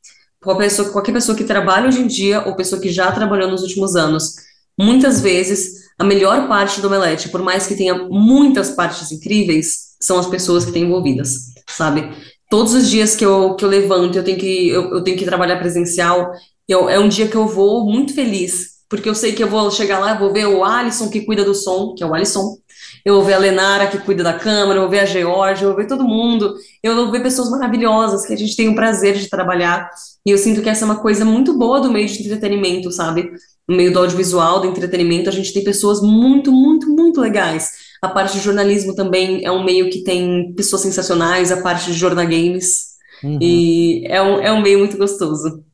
[0.45, 3.63] qualquer pessoa, qualquer pessoa que trabalha hoje em dia ou pessoa que já trabalhou nos
[3.63, 4.35] últimos anos.
[4.79, 10.19] Muitas vezes, a melhor parte do Omelete, por mais que tenha muitas partes incríveis, são
[10.19, 12.11] as pessoas que têm envolvidas, sabe?
[12.51, 15.25] Todos os dias que eu, que eu levanto, eu tenho que, eu, eu tenho que
[15.25, 16.31] trabalhar presencial,
[16.69, 19.69] eu, é um dia que eu vou muito feliz, porque eu sei que eu vou
[19.73, 22.57] chegar lá, vou ver o Alisson que cuida do som, que é o Alisson,
[23.05, 25.71] eu vou ver a Lenara que cuida da câmera, eu vou ver a Georgia, eu
[25.71, 29.17] vou ver todo mundo, eu vou ver pessoas maravilhosas que a gente tem o prazer
[29.17, 29.91] de trabalhar,
[30.25, 33.33] e eu sinto que essa é uma coisa muito boa do meio de entretenimento, sabe?
[33.69, 37.73] No meio do audiovisual, do entretenimento, a gente tem pessoas muito, muito, muito legais.
[38.01, 41.99] A parte de jornalismo também é um meio que tem pessoas sensacionais, a parte de
[41.99, 43.39] jornal games, uhum.
[43.41, 45.65] e é um, é um meio muito gostoso.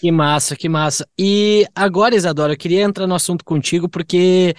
[0.00, 1.06] Que massa, que massa.
[1.18, 4.54] E agora, Isadora, eu queria entrar no assunto contigo, porque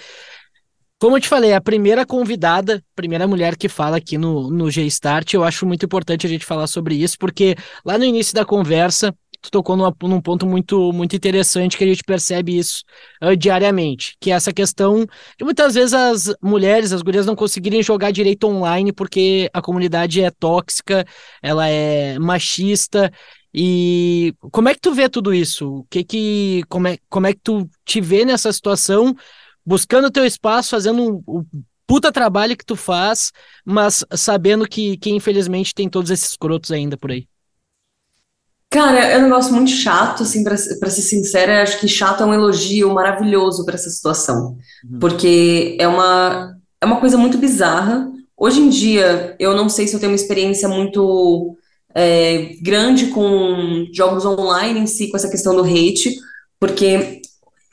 [1.01, 5.33] como eu te falei, a primeira convidada, primeira mulher que fala aqui no, no G-Start,
[5.33, 9.11] eu acho muito importante a gente falar sobre isso, porque lá no início da conversa,
[9.41, 12.83] tu tocou numa, num ponto muito, muito interessante que a gente percebe isso
[13.19, 15.03] uh, diariamente, que é essa questão
[15.37, 20.21] de muitas vezes as mulheres, as gurias não conseguirem jogar direito online porque a comunidade
[20.21, 21.03] é tóxica,
[21.41, 23.11] ela é machista,
[23.53, 25.79] e como é que tu vê tudo isso?
[25.79, 29.15] O que que como é, como é que tu te vê nessa situação?
[29.65, 31.45] buscando o teu espaço, fazendo um, um
[31.85, 33.31] puta trabalho que tu faz,
[33.65, 37.27] mas sabendo que, que infelizmente tem todos esses crotos ainda por aí.
[38.69, 42.25] Cara, é um negócio muito chato, assim, pra, pra ser sincera, acho que chato é
[42.25, 44.57] um elogio maravilhoso para essa situação,
[44.89, 44.99] uhum.
[44.99, 48.09] porque é uma, é uma coisa muito bizarra.
[48.37, 51.57] Hoje em dia, eu não sei se eu tenho uma experiência muito
[51.95, 56.15] é, grande com jogos online em si, com essa questão do hate,
[56.59, 57.21] porque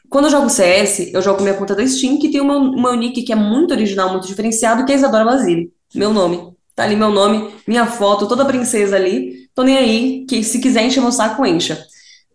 [0.09, 3.23] quando eu jogo CS, eu jogo minha conta da Steam, que tem uma, uma nick
[3.23, 5.73] que é muito original, muito diferenciado, que é Isadora Basile.
[5.95, 6.57] Meu nome.
[6.75, 9.49] Tá ali meu nome, minha foto, toda princesa ali.
[9.55, 11.85] Tô nem aí, que se quiser encher meu saco, encha.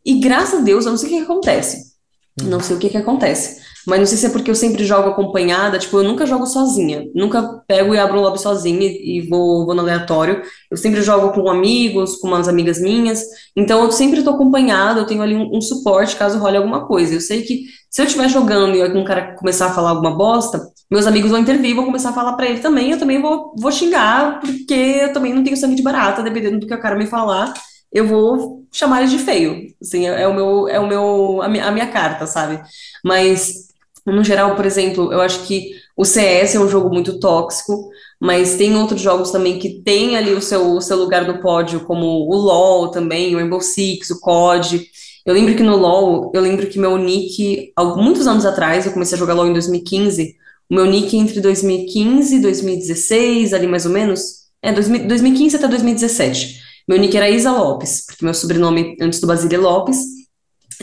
[0.06, 1.94] E graças a Deus, eu não sei o que, que acontece.
[2.44, 3.62] Não sei o que, que acontece.
[3.86, 7.06] Mas não sei se é porque eu sempre jogo acompanhada, tipo, eu nunca jogo sozinha.
[7.14, 10.42] Nunca pego e abro um lobby sozinha e vou, vou no aleatório.
[10.72, 13.24] Eu sempre jogo com amigos, com umas amigas minhas.
[13.56, 17.14] Então eu sempre tô acompanhada, eu tenho ali um, um suporte caso role alguma coisa.
[17.14, 20.62] Eu sei que se eu estiver jogando e algum cara começar a falar alguma bosta,
[20.90, 22.92] meus amigos vão intervir, vão começar a falar para ele também.
[22.92, 26.68] Eu também vou, vou xingar, porque eu também não tenho sangue de barata, dependendo do
[26.68, 27.54] que o cara me falar
[27.94, 29.68] eu vou chamar ele de feio.
[29.80, 32.60] Assim, é, é, o meu, é o meu, a minha, a minha carta, sabe?
[33.06, 33.68] Mas
[34.06, 37.90] no geral, por exemplo, eu acho que o CS é um jogo muito tóxico,
[38.20, 41.82] mas tem outros jogos também que tem ali o seu, o seu lugar no pódio,
[41.82, 44.88] como o LoL também, o Rainbow Six, o COD.
[45.26, 49.16] Eu lembro que no LoL, eu lembro que meu nick, muitos anos atrás, eu comecei
[49.16, 50.36] a jogar LoL em 2015,
[50.70, 56.62] o meu nick entre 2015 e 2016, ali mais ou menos, é 2015 até 2017.
[56.88, 59.98] Meu nick era Isa Lopes, porque meu sobrenome antes do Basília é Lopes,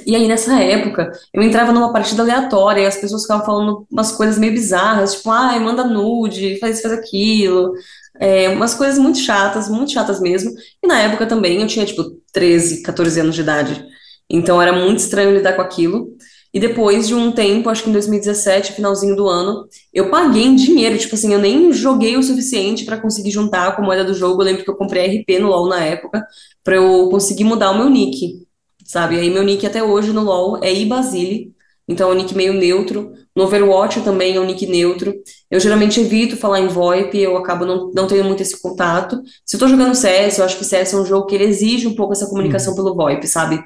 [0.07, 4.12] e aí, nessa época, eu entrava numa partida aleatória e as pessoas ficavam falando umas
[4.12, 7.72] coisas meio bizarras, tipo, ai, manda nude, faz isso, faz aquilo.
[8.18, 10.53] É, umas coisas muito chatas, muito chatas mesmo.
[10.82, 13.84] E na época também eu tinha, tipo, 13, 14 anos de idade.
[14.28, 16.09] Então era muito estranho lidar com aquilo.
[16.53, 20.57] E depois de um tempo, acho que em 2017, finalzinho do ano, eu paguei em
[20.57, 20.99] dinheiro.
[20.99, 24.43] Tipo assim, eu nem joguei o suficiente para conseguir juntar com a moeda do jogo.
[24.43, 26.26] Eu lembro que eu comprei RP no LoL na época,
[26.64, 28.49] para eu conseguir mudar o meu nick
[28.91, 29.20] sabe?
[29.20, 31.55] Aí meu nick até hoje no LoL é ibasile,
[31.86, 33.12] então é um nick meio neutro.
[33.36, 35.14] No Overwatch também é um nick neutro.
[35.49, 39.22] Eu geralmente evito falar em VoIP, eu acabo não, não tendo muito esse contato.
[39.47, 41.86] Se eu tô jogando CS, eu acho que CS é um jogo que ele exige
[41.86, 42.76] um pouco essa comunicação hum.
[42.76, 43.62] pelo VoIP, sabe?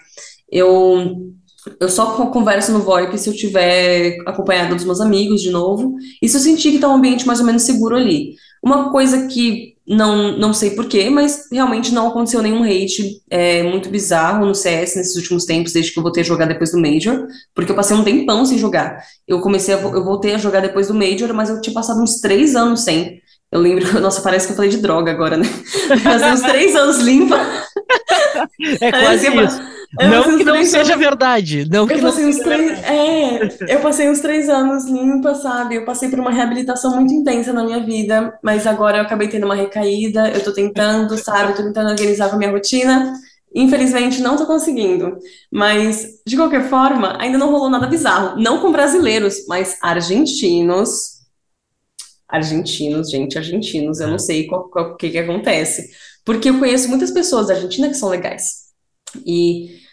[0.51, 1.33] Eu
[1.81, 6.29] eu só converso no VoIP se eu tiver acompanhado dos meus amigos de novo, e
[6.29, 8.35] se eu sentir que tá um ambiente mais ou menos seguro ali.
[8.63, 13.91] Uma coisa que não, não sei porquê, mas realmente não aconteceu nenhum hate é, muito
[13.91, 17.27] bizarro no CS nesses últimos tempos, desde que eu voltei a jogar depois do Major,
[17.55, 19.03] porque eu passei um tempão sem jogar.
[19.29, 22.21] Eu comecei a, eu voltei a jogar depois do Major, mas eu tinha passado uns
[22.21, 23.21] três anos sem.
[23.53, 25.45] Eu lembro, nossa, parece que eu falei de droga agora, né?
[26.03, 27.39] Fazia uns três anos limpa.
[28.81, 29.74] É quase isso.
[30.01, 31.69] Eu Não uns que não três seja anos- verdade.
[31.71, 35.35] Não que Eu não passei uns seja três, é, eu passei uns três anos limpa,
[35.35, 35.77] sabe?
[35.77, 39.45] Eu passei por uma reabilitação muito intensa na minha vida, mas agora eu acabei tendo
[39.45, 41.53] uma recaída, eu tô tentando, sabe?
[41.53, 43.13] Eu tô tentando organizar com a minha rotina.
[43.55, 45.17] Infelizmente, não tô conseguindo.
[45.53, 48.37] Mas, de qualquer forma, ainda não rolou nada bizarro.
[48.41, 51.15] Não com brasileiros, mas argentinos.
[52.29, 54.01] Argentinos, gente, argentinos.
[54.01, 55.89] Eu não sei o que que acontece.
[56.25, 58.65] Porque eu conheço muitas pessoas da Argentina que são legais.
[59.25, 59.84] E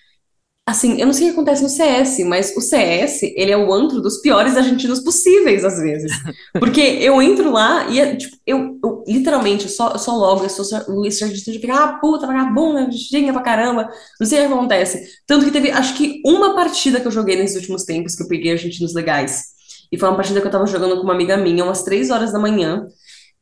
[0.71, 3.73] Assim, eu não sei o que acontece no CS, mas o CS, ele é o
[3.73, 6.09] antro dos piores argentinos possíveis, às vezes.
[6.57, 10.65] Porque eu entro lá e, é, tipo, eu, eu literalmente, só, só logo, eu sou
[10.87, 13.89] o argentino fica, ah, puta, vagabunda, argentina pra caramba.
[14.17, 15.03] Não sei o que acontece.
[15.27, 18.27] Tanto que teve, acho que uma partida que eu joguei nesses últimos tempos, que eu
[18.29, 19.47] peguei argentinos legais.
[19.91, 22.31] E foi uma partida que eu tava jogando com uma amiga minha, umas três horas
[22.31, 22.87] da manhã.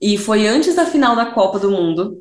[0.01, 2.17] E foi antes da final da Copa do Mundo.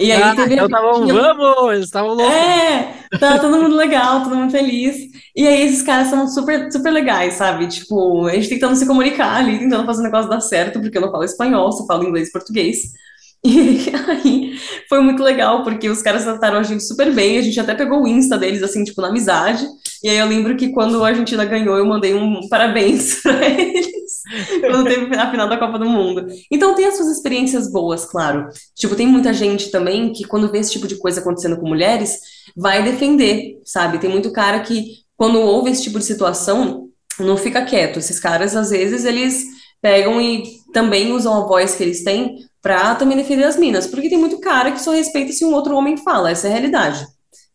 [0.00, 0.54] E aí Ah, teve.
[0.54, 2.34] então estavam, tinha- vamos, estavam loucos.
[2.34, 4.96] é, tá todo mundo legal, todo mundo feliz.
[5.36, 7.66] E aí esses caras são super, super legais, sabe?
[7.68, 11.02] Tipo, a gente tentando se comunicar ali, tentando fazer o negócio dar certo, porque eu
[11.02, 12.78] não falo espanhol, só falo inglês e português.
[13.42, 14.52] E aí
[14.86, 18.02] foi muito legal, porque os caras trataram a gente super bem, a gente até pegou
[18.02, 19.66] o Insta deles, assim, tipo, na amizade.
[20.04, 23.86] E aí eu lembro que quando a Argentina ganhou, eu mandei um parabéns pra eles,
[24.60, 26.26] quando teve a final da Copa do Mundo.
[26.50, 28.48] Então tem as suas experiências boas, claro.
[28.74, 32.18] Tipo, tem muita gente também que quando vê esse tipo de coisa acontecendo com mulheres,
[32.56, 33.98] vai defender, sabe?
[33.98, 37.98] Tem muito cara que quando ouve esse tipo de situação, não fica quieto.
[37.98, 39.44] Esses caras, às vezes, eles
[39.80, 44.08] pegam e também usam a voz que eles têm pra também defender as minas, porque
[44.08, 47.06] tem muito cara que só respeita se um outro homem fala, essa é a realidade.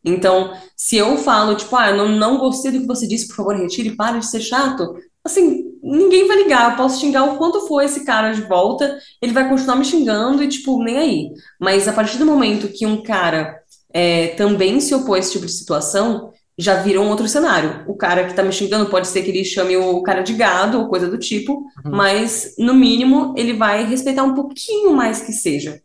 [0.03, 3.35] Então, se eu falo, tipo, ah, eu não, não gostei do que você disse, por
[3.35, 7.67] favor, retire, para de ser chato, assim, ninguém vai ligar, eu posso xingar o quanto
[7.67, 11.29] for esse cara de volta, ele vai continuar me xingando e, tipo, nem aí.
[11.59, 13.59] Mas a partir do momento que um cara
[13.93, 17.83] é, também se opõe a esse tipo de situação, já vira um outro cenário.
[17.87, 20.79] O cara que tá me xingando pode ser que ele chame o cara de gado
[20.79, 25.81] ou coisa do tipo, mas no mínimo ele vai respeitar um pouquinho mais que seja.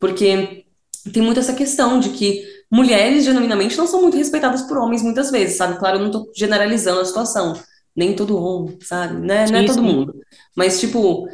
[0.00, 0.64] Porque
[1.12, 2.42] tem muito essa questão de que
[2.72, 5.78] mulheres genuinamente não são muito respeitadas por homens muitas vezes, sabe?
[5.78, 7.54] Claro, eu não tô generalizando a situação.
[7.96, 9.14] Nem todo homem, sabe?
[9.24, 9.46] Né?
[9.48, 10.14] Não é todo mundo.
[10.56, 11.28] Mas, tipo,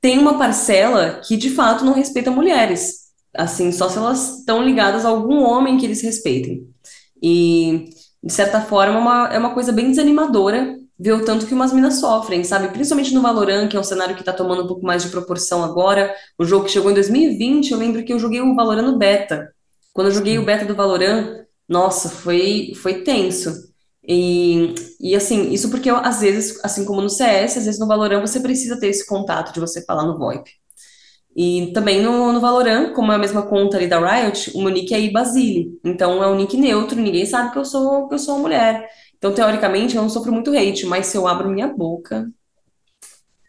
[0.00, 3.10] tem uma parcela que de fato não respeita mulheres.
[3.34, 6.66] Assim, só se elas estão ligadas a algum homem que eles respeitem.
[7.22, 7.90] E,
[8.22, 11.72] de certa forma, é uma, é uma coisa bem desanimadora ver o tanto que umas
[11.72, 12.68] minas sofrem, sabe?
[12.68, 15.64] Principalmente no Valorant, que é um cenário que tá tomando um pouco mais de proporção
[15.64, 16.14] agora.
[16.38, 19.50] O jogo que chegou em 2020, eu lembro que eu joguei o Valorant no beta.
[19.94, 23.69] Quando eu joguei o beta do Valorant, nossa, foi, foi tenso.
[24.12, 28.20] E, e assim, isso porque às vezes, assim como no CS, às vezes no Valorant
[28.20, 30.50] você precisa ter esse contato de você falar no VoIP.
[31.36, 34.72] E também no, no Valorant, como é a mesma conta ali da Riot, o meu
[34.72, 35.78] nick é Ibasile.
[35.84, 38.88] Então é um nick neutro, ninguém sabe que eu sou, que eu sou uma mulher.
[39.16, 42.28] Então, teoricamente, eu não sofro muito hate, mas se eu abro minha boca,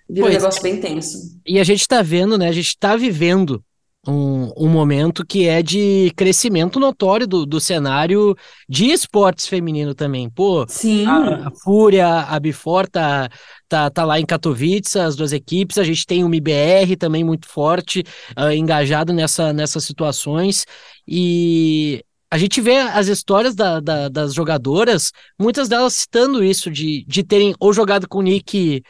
[0.07, 1.39] vira um Pois negócio bem tenso.
[1.43, 2.47] E a gente tá vendo, né?
[2.47, 3.63] A gente tá vivendo
[4.07, 8.35] um, um momento que é de crescimento notório do, do cenário
[8.67, 10.29] de esportes feminino também.
[10.29, 13.29] Pô, Sim, a, a Fúria, a Bifor tá,
[13.69, 15.77] tá, tá lá em Katowice, as duas equipes.
[15.77, 18.03] A gente tem o MBR também muito forte,
[18.35, 20.65] ah, engajado nessa, nessas situações.
[21.07, 27.05] E a gente vê as histórias da- da- das jogadoras, muitas delas citando isso, de,
[27.07, 28.81] de terem ou jogado com nick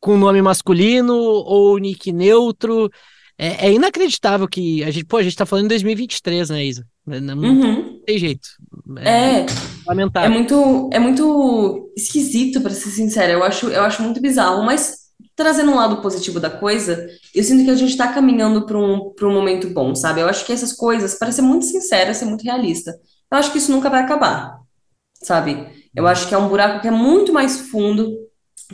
[0.00, 2.90] com nome masculino ou nick neutro.
[3.36, 6.86] É, é inacreditável que a gente, pô, a gente tá falando em 2023, né, Isa?
[7.06, 8.00] Não, uhum.
[8.06, 8.48] tem jeito.
[8.98, 9.46] É,
[10.22, 10.30] É lamentável.
[10.30, 13.32] muito, é muito esquisito, pra ser sincera.
[13.32, 15.04] Eu acho, eu acho muito bizarro, mas
[15.36, 19.12] trazendo um lado positivo da coisa, eu sinto que a gente tá caminhando para um,
[19.12, 20.20] para um momento bom, sabe?
[20.20, 22.92] Eu acho que essas coisas, para ser muito sincera, ser muito realista,
[23.30, 24.58] eu acho que isso nunca vai acabar,
[25.22, 25.66] sabe?
[25.94, 28.16] Eu acho que é um buraco que é muito mais fundo,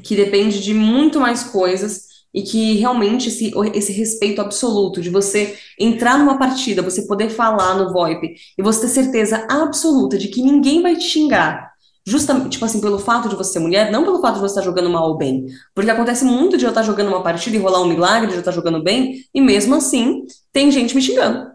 [0.02, 2.09] que depende de muito mais coisas.
[2.32, 7.74] E que realmente esse, esse respeito absoluto de você entrar numa partida, você poder falar
[7.74, 11.70] no VoIP e você ter certeza absoluta de que ninguém vai te xingar,
[12.06, 14.62] justamente, tipo assim, pelo fato de você ser mulher, não pelo fato de você estar
[14.62, 15.46] jogando mal ou bem.
[15.74, 18.40] Porque acontece muito de eu estar jogando uma partida e rolar um milagre de eu
[18.40, 20.22] estar jogando bem, e mesmo assim,
[20.52, 21.50] tem gente me xingando.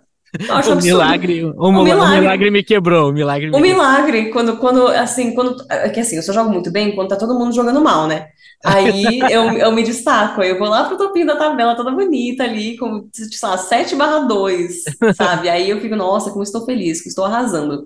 [0.48, 0.84] Eu acho O absurdo.
[0.84, 2.22] milagre, o, o milagre.
[2.22, 6.18] milagre me quebrou, o milagre me O milagre, quando, quando, assim, quando, é que assim,
[6.18, 8.28] eu só jogo muito bem quando tá todo mundo jogando mal, né?
[8.66, 12.76] Aí eu, eu me destaco, eu vou lá pro topinho da tabela toda bonita ali,
[12.78, 14.84] com, sei lá, 7 barra 2,
[15.16, 15.50] sabe?
[15.50, 17.86] Aí eu fico, nossa, como estou feliz, como estou arrasando.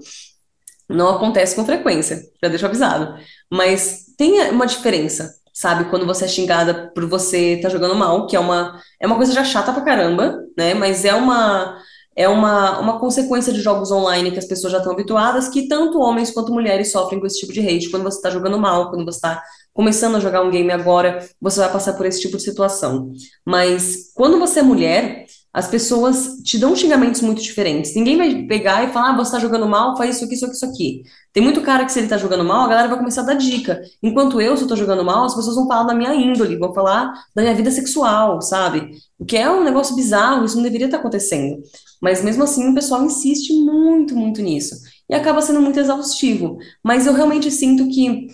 [0.88, 3.16] Não acontece com frequência, já deixo avisado.
[3.52, 5.90] Mas tem uma diferença, sabe?
[5.90, 9.34] Quando você é xingada por você estar jogando mal, que é uma, é uma coisa
[9.34, 10.74] já chata pra caramba, né?
[10.74, 11.78] Mas é uma,
[12.16, 16.00] é uma, uma consequência de jogos online que as pessoas já estão habituadas, que tanto
[16.00, 17.90] homens quanto mulheres sofrem com esse tipo de hate.
[17.90, 19.44] Quando você está jogando mal, quando você está
[19.80, 23.14] começando a jogar um game agora, você vai passar por esse tipo de situação.
[23.46, 27.96] Mas quando você é mulher, as pessoas te dão xingamentos muito diferentes.
[27.96, 30.56] Ninguém vai pegar e falar, ah, você tá jogando mal, faz isso aqui, isso aqui,
[30.56, 31.02] isso aqui.
[31.32, 33.36] Tem muito cara que se ele tá jogando mal, a galera vai começar a dar
[33.36, 33.82] dica.
[34.04, 36.74] Enquanto eu, se eu tô jogando mal, as pessoas vão falar da minha índole, vão
[36.74, 38.92] falar da minha vida sexual, sabe?
[39.18, 41.58] O que é um negócio bizarro, isso não deveria estar acontecendo.
[42.02, 44.76] Mas mesmo assim, o pessoal insiste muito, muito nisso.
[45.10, 46.58] E acaba sendo muito exaustivo.
[46.84, 48.28] Mas eu realmente sinto que,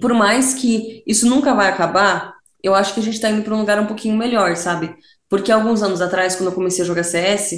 [0.00, 3.54] por mais que isso nunca vai acabar, eu acho que a gente tá indo para
[3.54, 4.94] um lugar um pouquinho melhor, sabe?
[5.28, 7.52] Porque alguns anos atrás, quando eu comecei a jogar CS,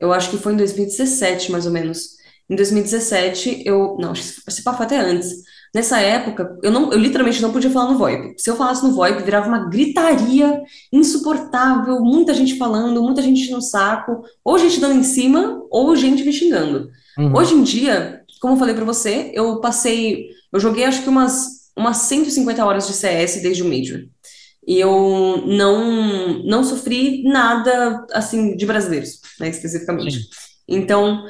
[0.00, 2.14] eu acho que foi em 2017, mais ou menos.
[2.48, 3.96] Em 2017, eu.
[3.98, 5.28] Não, se pá, foi até antes.
[5.74, 8.34] Nessa época, eu, não, eu literalmente não podia falar no VoIP.
[8.38, 10.62] Se eu falasse no VoIP, virava uma gritaria
[10.92, 16.22] insuportável, muita gente falando, muita gente no saco, ou gente dando em cima, ou gente
[16.22, 16.90] me xingando.
[17.18, 17.36] Uhum.
[17.36, 20.28] Hoje em dia, como eu falei para você, eu passei.
[20.52, 24.00] Eu joguei acho que umas, umas 150 horas de CS desde o Major.
[24.66, 30.20] E eu não, não sofri nada, assim, de brasileiros, né, especificamente.
[30.22, 30.28] Sim.
[30.66, 31.24] Então,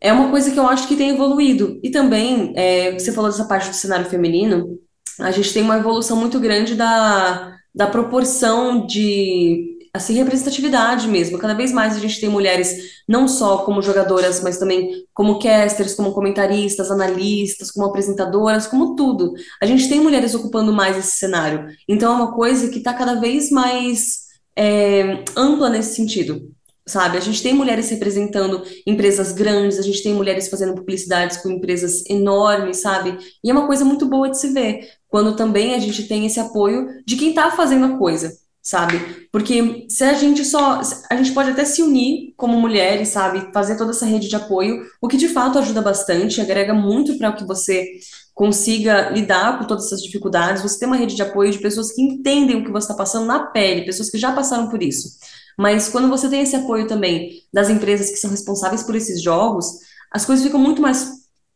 [0.00, 1.80] é uma coisa que eu acho que tem evoluído.
[1.82, 4.78] E também, é, você falou dessa parte do cenário feminino,
[5.18, 11.38] a gente tem uma evolução muito grande da, da proporção de assim, representatividade mesmo.
[11.38, 15.94] Cada vez mais a gente tem mulheres não só como jogadoras, mas também como casters,
[15.94, 19.32] como comentaristas, analistas, como apresentadoras, como tudo.
[19.60, 21.66] A gente tem mulheres ocupando mais esse cenário.
[21.88, 24.26] Então é uma coisa que está cada vez mais
[24.56, 26.52] é, ampla nesse sentido.
[26.88, 31.50] Sabe, a gente tem mulheres representando empresas grandes, a gente tem mulheres fazendo publicidades com
[31.50, 33.18] empresas enormes, sabe?
[33.42, 36.38] E é uma coisa muito boa de se ver, quando também a gente tem esse
[36.38, 39.28] apoio de quem está fazendo a coisa sabe?
[39.30, 40.80] Porque se a gente só.
[41.08, 43.52] A gente pode até se unir como mulheres, sabe?
[43.52, 47.30] Fazer toda essa rede de apoio, o que de fato ajuda bastante, agrega muito para
[47.30, 47.86] que você
[48.34, 50.62] consiga lidar com todas essas dificuldades.
[50.62, 53.24] Você tem uma rede de apoio de pessoas que entendem o que você está passando
[53.24, 55.10] na pele, pessoas que já passaram por isso.
[55.56, 59.66] Mas quando você tem esse apoio também das empresas que são responsáveis por esses jogos,
[60.10, 61.08] as coisas ficam muito mais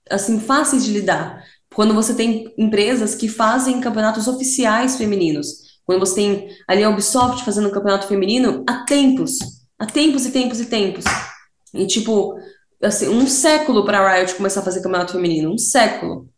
[0.08, 1.42] assim fáceis de lidar.
[1.74, 5.59] Quando você tem empresas que fazem campeonatos oficiais femininos,
[5.90, 9.38] quando você tem ali a Ubisoft fazendo um campeonato feminino há tempos,
[9.76, 11.04] há tempos e tempos e tempos.
[11.74, 12.38] E tipo,
[12.80, 16.28] assim, um século para a Riot começar a fazer campeonato feminino, um século.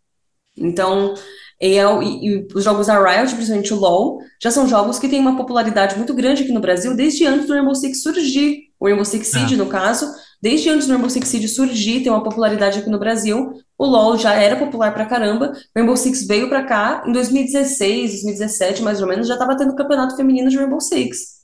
[0.56, 1.12] Então,
[1.60, 5.06] e, é e, e, os jogos da Riot, principalmente o LoL, já são jogos que
[5.06, 8.70] têm uma popularidade muito grande aqui no Brasil desde antes do Rainbow Six surgir.
[8.80, 9.58] O Rainbow Six Siege, ah.
[9.58, 10.10] no caso,
[10.42, 13.52] desde antes do Rainbow Six Siege surgir, tem uma popularidade aqui no Brasil.
[13.78, 15.52] O LoL já era popular pra caramba.
[15.74, 20.16] Rainbow Six veio pra cá em 2016, 2017, mais ou menos, já tava tendo campeonato
[20.16, 21.42] feminino de Rainbow Six.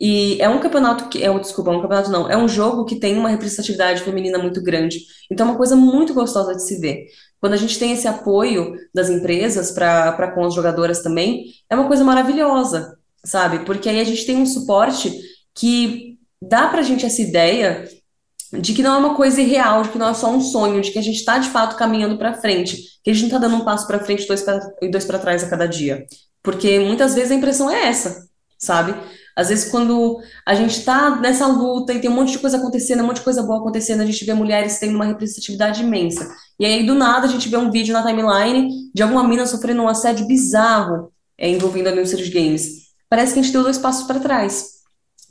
[0.00, 1.24] E é um campeonato que.
[1.24, 2.30] É, desculpa, um campeonato não.
[2.30, 5.00] É um jogo que tem uma representatividade feminina muito grande.
[5.30, 7.06] Então é uma coisa muito gostosa de se ver.
[7.40, 11.86] Quando a gente tem esse apoio das empresas para com as jogadoras também, é uma
[11.88, 13.64] coisa maravilhosa, sabe?
[13.64, 15.12] Porque aí a gente tem um suporte
[15.54, 17.88] que dá pra gente essa ideia
[18.52, 20.90] de que não é uma coisa irreal, de que não é só um sonho, de
[20.90, 23.60] que a gente está de fato caminhando para frente, que a gente não está dando
[23.60, 24.26] um passo para frente
[24.82, 26.06] e dois para trás a cada dia.
[26.42, 28.26] Porque muitas vezes a impressão é essa,
[28.58, 28.94] sabe?
[29.36, 33.04] Às vezes, quando a gente está nessa luta e tem um monte de coisa acontecendo,
[33.04, 36.28] um monte de coisa boa acontecendo, a gente vê mulheres tendo uma representatividade imensa.
[36.58, 39.82] E aí, do nada, a gente vê um vídeo na timeline de alguma mina sofrendo
[39.82, 42.88] um assédio bizarro é, envolvendo a indústria de games.
[43.08, 44.77] Parece que a gente deu dois passos para trás.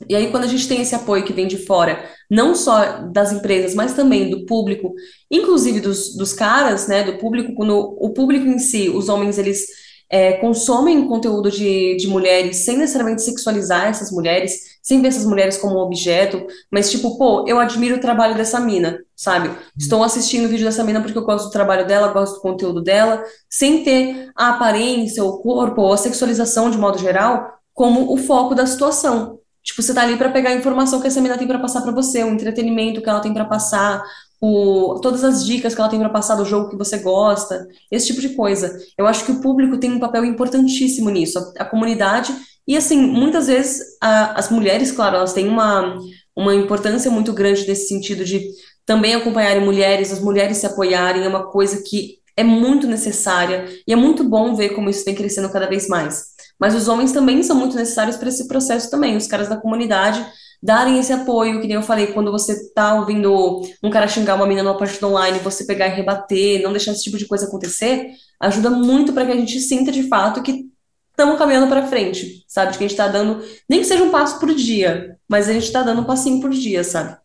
[0.08, 3.32] E aí, quando a gente tem esse apoio que vem de fora, não só das
[3.32, 4.92] empresas, mas também do público,
[5.30, 9.66] inclusive dos, dos caras, né, do público, quando o público em si, os homens, eles
[10.10, 15.58] é, consomem conteúdo de, de mulheres sem necessariamente sexualizar essas mulheres, sem ver essas mulheres
[15.58, 19.50] como um objeto, mas tipo, pô, eu admiro o trabalho dessa mina, sabe?
[19.76, 22.80] Estou assistindo o vídeo dessa mina porque eu gosto do trabalho dela, gosto do conteúdo
[22.82, 28.16] dela, sem ter a aparência, o corpo, ou a sexualização de modo geral, como o
[28.16, 29.38] foco da situação.
[29.68, 31.92] Tipo, você tá ali para pegar a informação que essa menina tem para passar para
[31.92, 34.02] você, o entretenimento que ela tem para passar,
[34.40, 38.06] o, todas as dicas que ela tem para passar do jogo que você gosta, esse
[38.06, 38.78] tipo de coisa.
[38.96, 42.34] Eu acho que o público tem um papel importantíssimo nisso, a, a comunidade.
[42.66, 45.98] E, assim, muitas vezes a, as mulheres, claro, elas têm uma,
[46.34, 48.48] uma importância muito grande nesse sentido de
[48.86, 53.92] também acompanharem mulheres, as mulheres se apoiarem, é uma coisa que é muito necessária e
[53.92, 56.28] é muito bom ver como isso vem crescendo cada vez mais.
[56.58, 60.24] Mas os homens também são muito necessários para esse processo também, os caras da comunidade
[60.62, 64.46] darem esse apoio, que nem eu falei, quando você tá ouvindo um cara xingar uma
[64.46, 68.10] menina numa partida online, você pegar e rebater, não deixar esse tipo de coisa acontecer,
[68.40, 70.66] ajuda muito para que a gente sinta de fato que
[71.10, 72.72] estamos caminhando para frente, sabe?
[72.72, 75.52] De que a gente está dando, nem que seja um passo por dia, mas a
[75.52, 77.16] gente está dando um passinho por dia, sabe?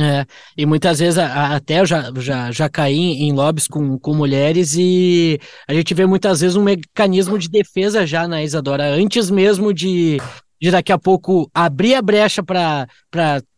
[0.00, 0.26] É,
[0.56, 4.74] e muitas vezes a, até eu já, já, já caí em lobbies com, com mulheres
[4.76, 5.38] e
[5.68, 10.18] a gente vê muitas vezes um mecanismo de defesa já na Isadora, antes mesmo de,
[10.60, 12.88] de daqui a pouco abrir a brecha para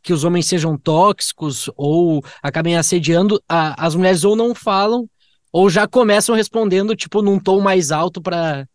[0.03, 5.09] que os homens sejam tóxicos ou acabem assediando, a, as mulheres ou não falam
[5.53, 8.67] ou já começam respondendo tipo num tom mais alto para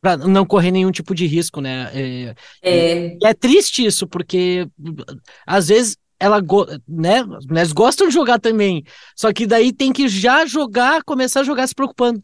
[0.00, 1.90] para não correr nenhum tipo de risco, né?
[1.94, 3.18] É, é.
[3.24, 4.68] é triste isso, porque
[5.46, 6.40] às vezes ela
[6.88, 8.82] né, as mulheres gostam de jogar também.
[9.14, 12.22] Só que daí tem que já jogar, começar a jogar se preocupando.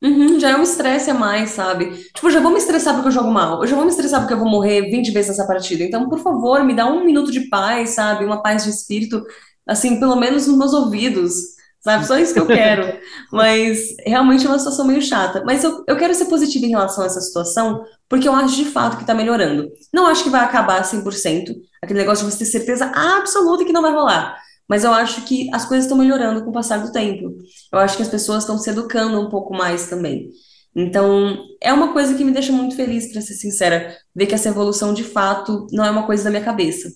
[0.00, 1.90] Uhum, já é um estresse a mais, sabe?
[2.14, 3.60] Tipo, eu já vou me estressar porque eu jogo mal.
[3.60, 5.82] Eu já vou me estressar porque eu vou morrer 20 vezes nessa partida.
[5.82, 8.24] Então, por favor, me dá um minuto de paz, sabe?
[8.24, 9.20] Uma paz de espírito,
[9.66, 11.54] assim, pelo menos nos meus ouvidos
[11.84, 12.06] sabe?
[12.06, 12.98] Só isso que eu quero.
[13.30, 15.42] Mas realmente é uma situação meio chata.
[15.44, 18.64] Mas eu, eu quero ser positiva em relação a essa situação, porque eu acho de
[18.64, 19.68] fato que está melhorando.
[19.92, 21.54] Não acho que vai acabar 100%,
[21.84, 24.36] aquele negócio de você ter certeza absoluta que não vai rolar.
[24.68, 27.36] Mas eu acho que as coisas estão melhorando com o passar do tempo.
[27.72, 30.30] Eu acho que as pessoas estão se educando um pouco mais também.
[30.74, 34.48] Então, é uma coisa que me deixa muito feliz, para ser sincera, ver que essa
[34.48, 36.88] evolução de fato não é uma coisa da minha cabeça.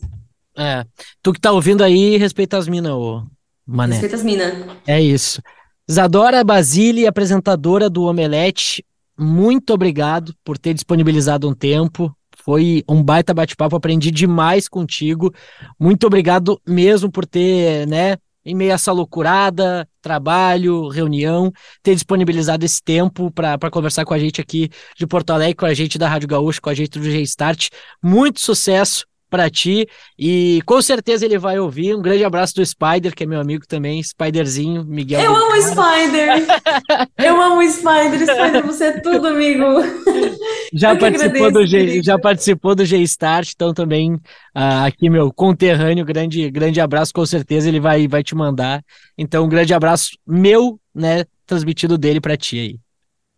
[0.57, 0.85] É.
[1.23, 3.23] Tu que tá ouvindo aí, respeita as minas, ô,
[3.65, 3.93] Mané.
[3.93, 4.53] Respeita as minas.
[4.87, 5.41] É isso.
[5.89, 8.85] Isadora Basile, apresentadora do Omelete,
[9.17, 12.13] muito obrigado por ter disponibilizado um tempo.
[12.49, 15.31] Foi um baita bate-papo, aprendi demais contigo.
[15.79, 22.65] Muito obrigado mesmo por ter, né, em meio a essa loucurada, trabalho, reunião, ter disponibilizado
[22.65, 26.09] esse tempo para conversar com a gente aqui de Porto Alegre, com a gente da
[26.09, 27.69] Rádio Gaúcho, com a gente do G-Start.
[28.03, 29.87] Muito sucesso para ti
[30.19, 31.95] e com certeza ele vai ouvir.
[31.95, 35.21] Um grande abraço do Spider, que é meu amigo também, Spiderzinho, Miguel.
[35.21, 36.47] Eu amo o Spider.
[37.19, 39.65] Eu amo o Spider, Spider, você é tudo, amigo.
[40.73, 46.05] Já participou do G, já participou do G Start, então também uh, aqui meu conterrâneo,
[46.05, 48.83] grande grande abraço, com certeza ele vai vai te mandar.
[49.17, 52.79] Então um grande abraço meu, né, transmitido dele para ti aí.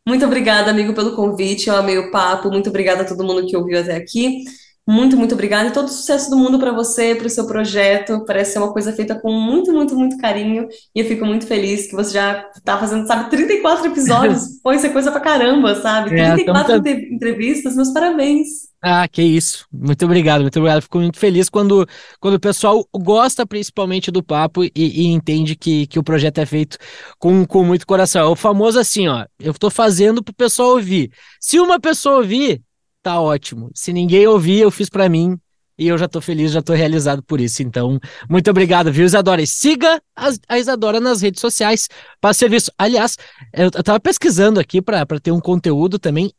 [0.06, 1.68] Muito obrigada, amigo, pelo convite.
[1.68, 2.50] Eu amei o papo.
[2.50, 4.42] Muito obrigada a todo mundo que ouviu até aqui.
[4.88, 8.24] Muito, muito obrigada e todo o sucesso do mundo para você, para o seu projeto.
[8.26, 10.68] Parece ser uma coisa feita com muito, muito, muito carinho.
[10.94, 14.58] E eu fico muito feliz que você já está fazendo, sabe, 34 episódios.
[14.62, 16.18] Foi ser coisa pra caramba, sabe?
[16.18, 16.92] É, 34 então...
[16.92, 18.70] entrevistas, meus parabéns.
[18.82, 19.66] Ah, que isso.
[19.70, 20.82] Muito obrigado, muito obrigado.
[20.82, 21.86] Fico muito feliz quando,
[22.18, 26.46] quando o pessoal gosta principalmente do papo e, e, entende que, que o projeto é
[26.46, 26.78] feito
[27.18, 28.22] com, com muito coração.
[28.22, 29.26] É o famoso assim, ó.
[29.38, 31.12] Eu tô fazendo pro pessoal ouvir.
[31.38, 32.62] Se uma pessoa ouvir,
[33.02, 33.70] tá ótimo.
[33.74, 35.38] Se ninguém ouvir, eu fiz para mim
[35.78, 37.62] e eu já tô feliz, já tô realizado por isso.
[37.62, 37.98] Então,
[38.28, 39.40] muito obrigado, viu, Isadora?
[39.40, 40.00] E siga
[40.46, 41.88] a, Isadora nas redes sociais
[42.20, 42.70] para serviço.
[42.76, 43.16] Aliás,
[43.52, 46.30] eu, tava pesquisando aqui para ter um conteúdo também.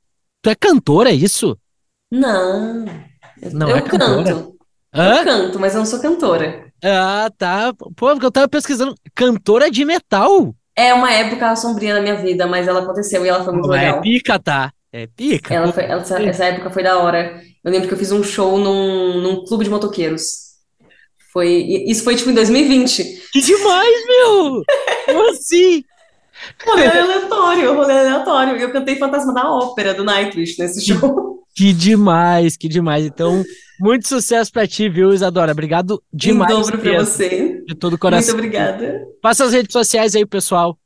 [0.43, 1.57] Tu é cantora, é isso?
[2.11, 2.85] Não.
[3.51, 4.23] Não eu é cantora?
[4.23, 4.55] canto.
[4.93, 5.15] Hã?
[5.17, 6.71] Eu canto, mas eu não sou cantora.
[6.83, 7.73] Ah, tá.
[7.73, 8.93] Pô, porque eu tava pesquisando.
[9.15, 10.53] Cantora de metal?
[10.75, 13.75] É uma época sombria na minha vida, mas ela aconteceu e ela foi muito Não,
[13.75, 13.99] é legal.
[13.99, 14.71] É pica, tá?
[14.93, 15.53] É pica.
[15.53, 17.41] Ela foi, essa, essa época foi da hora.
[17.63, 20.51] Eu lembro que eu fiz um show num, num clube de motoqueiros.
[21.31, 21.49] Foi,
[21.87, 23.21] isso foi tipo em 2020.
[23.31, 24.63] Que demais, meu!
[25.05, 25.83] Como assim?
[26.65, 28.57] Rolê aleatório, rolê aleatório.
[28.57, 31.31] Eu cantei Fantasma da Ópera do Nightwish nesse show.
[31.55, 33.05] Que demais, que demais.
[33.05, 33.43] Então,
[33.79, 35.51] muito sucesso pra ti, viu, Isadora?
[35.51, 36.51] Obrigado demais.
[36.51, 37.61] Em dobro pra você.
[37.65, 38.33] De todo o coração.
[38.35, 39.01] Muito obrigada.
[39.21, 40.77] Passa as redes sociais aí, pessoal.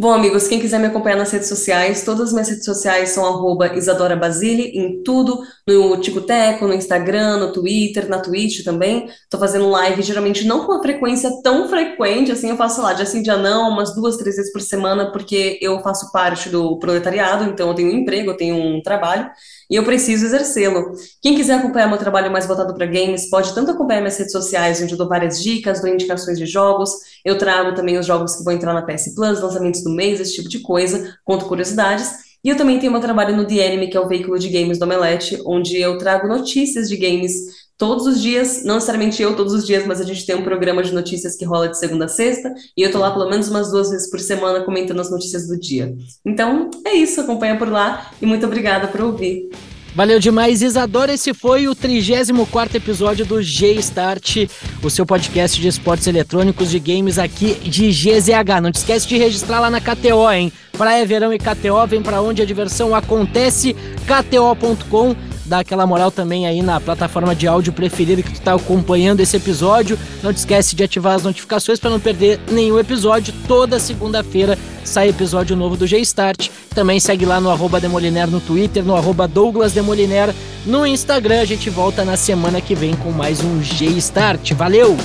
[0.00, 3.26] Bom, amigos, quem quiser me acompanhar nas redes sociais, todas as minhas redes sociais são
[3.26, 9.10] arroba Isadora Basile, em tudo, no Ticoteco, no Instagram, no Twitter, na Twitch também.
[9.28, 13.02] Tô fazendo live, geralmente não com uma frequência tão frequente, assim, eu faço lá, de
[13.02, 17.44] assim, dia não, umas duas, três vezes por semana, porque eu faço parte do proletariado,
[17.44, 19.30] então eu tenho um emprego, eu tenho um trabalho,
[19.70, 20.92] e eu preciso exercê-lo.
[21.22, 24.82] Quem quiser acompanhar meu trabalho mais voltado para games, pode tanto acompanhar minhas redes sociais,
[24.82, 26.90] onde eu dou várias dicas, dou indicações de jogos,
[27.24, 30.34] eu trago também os jogos que vão entrar na PS Plus, lançamentos do mês, esse
[30.34, 32.28] tipo de coisa, conto curiosidades.
[32.42, 34.78] E eu também tenho meu trabalho no The Anime, que é o veículo de games
[34.78, 37.34] do Omelete, onde eu trago notícias de games
[37.80, 40.82] todos os dias, não necessariamente eu todos os dias, mas a gente tem um programa
[40.82, 43.70] de notícias que rola de segunda a sexta, e eu tô lá pelo menos umas
[43.70, 45.96] duas vezes por semana comentando as notícias do dia.
[46.22, 49.48] Então, é isso, acompanha por lá, e muito obrigada por ouvir.
[49.94, 51.14] Valeu demais, Isadora.
[51.14, 54.46] Esse foi o 34 episódio do G-Start,
[54.82, 58.60] o seu podcast de esportes eletrônicos de games aqui de GZH.
[58.62, 60.52] Não te esquece de registrar lá na KTO, hein?
[60.76, 63.74] Praia, Verão e KTO, vem para onde a diversão acontece,
[64.06, 65.16] kto.com
[65.50, 69.36] dá aquela moral também aí na plataforma de áudio preferida que tu tá acompanhando esse
[69.36, 69.98] episódio.
[70.22, 73.34] Não te esquece de ativar as notificações para não perder nenhum episódio.
[73.48, 76.50] Toda segunda-feira sai episódio novo do G-Start.
[76.72, 80.32] Também segue lá no arroba Demoliner no Twitter, no arroba Douglas Demoliner
[80.64, 81.40] no Instagram.
[81.40, 84.52] A gente volta na semana que vem com mais um G-Start.
[84.52, 84.96] Valeu!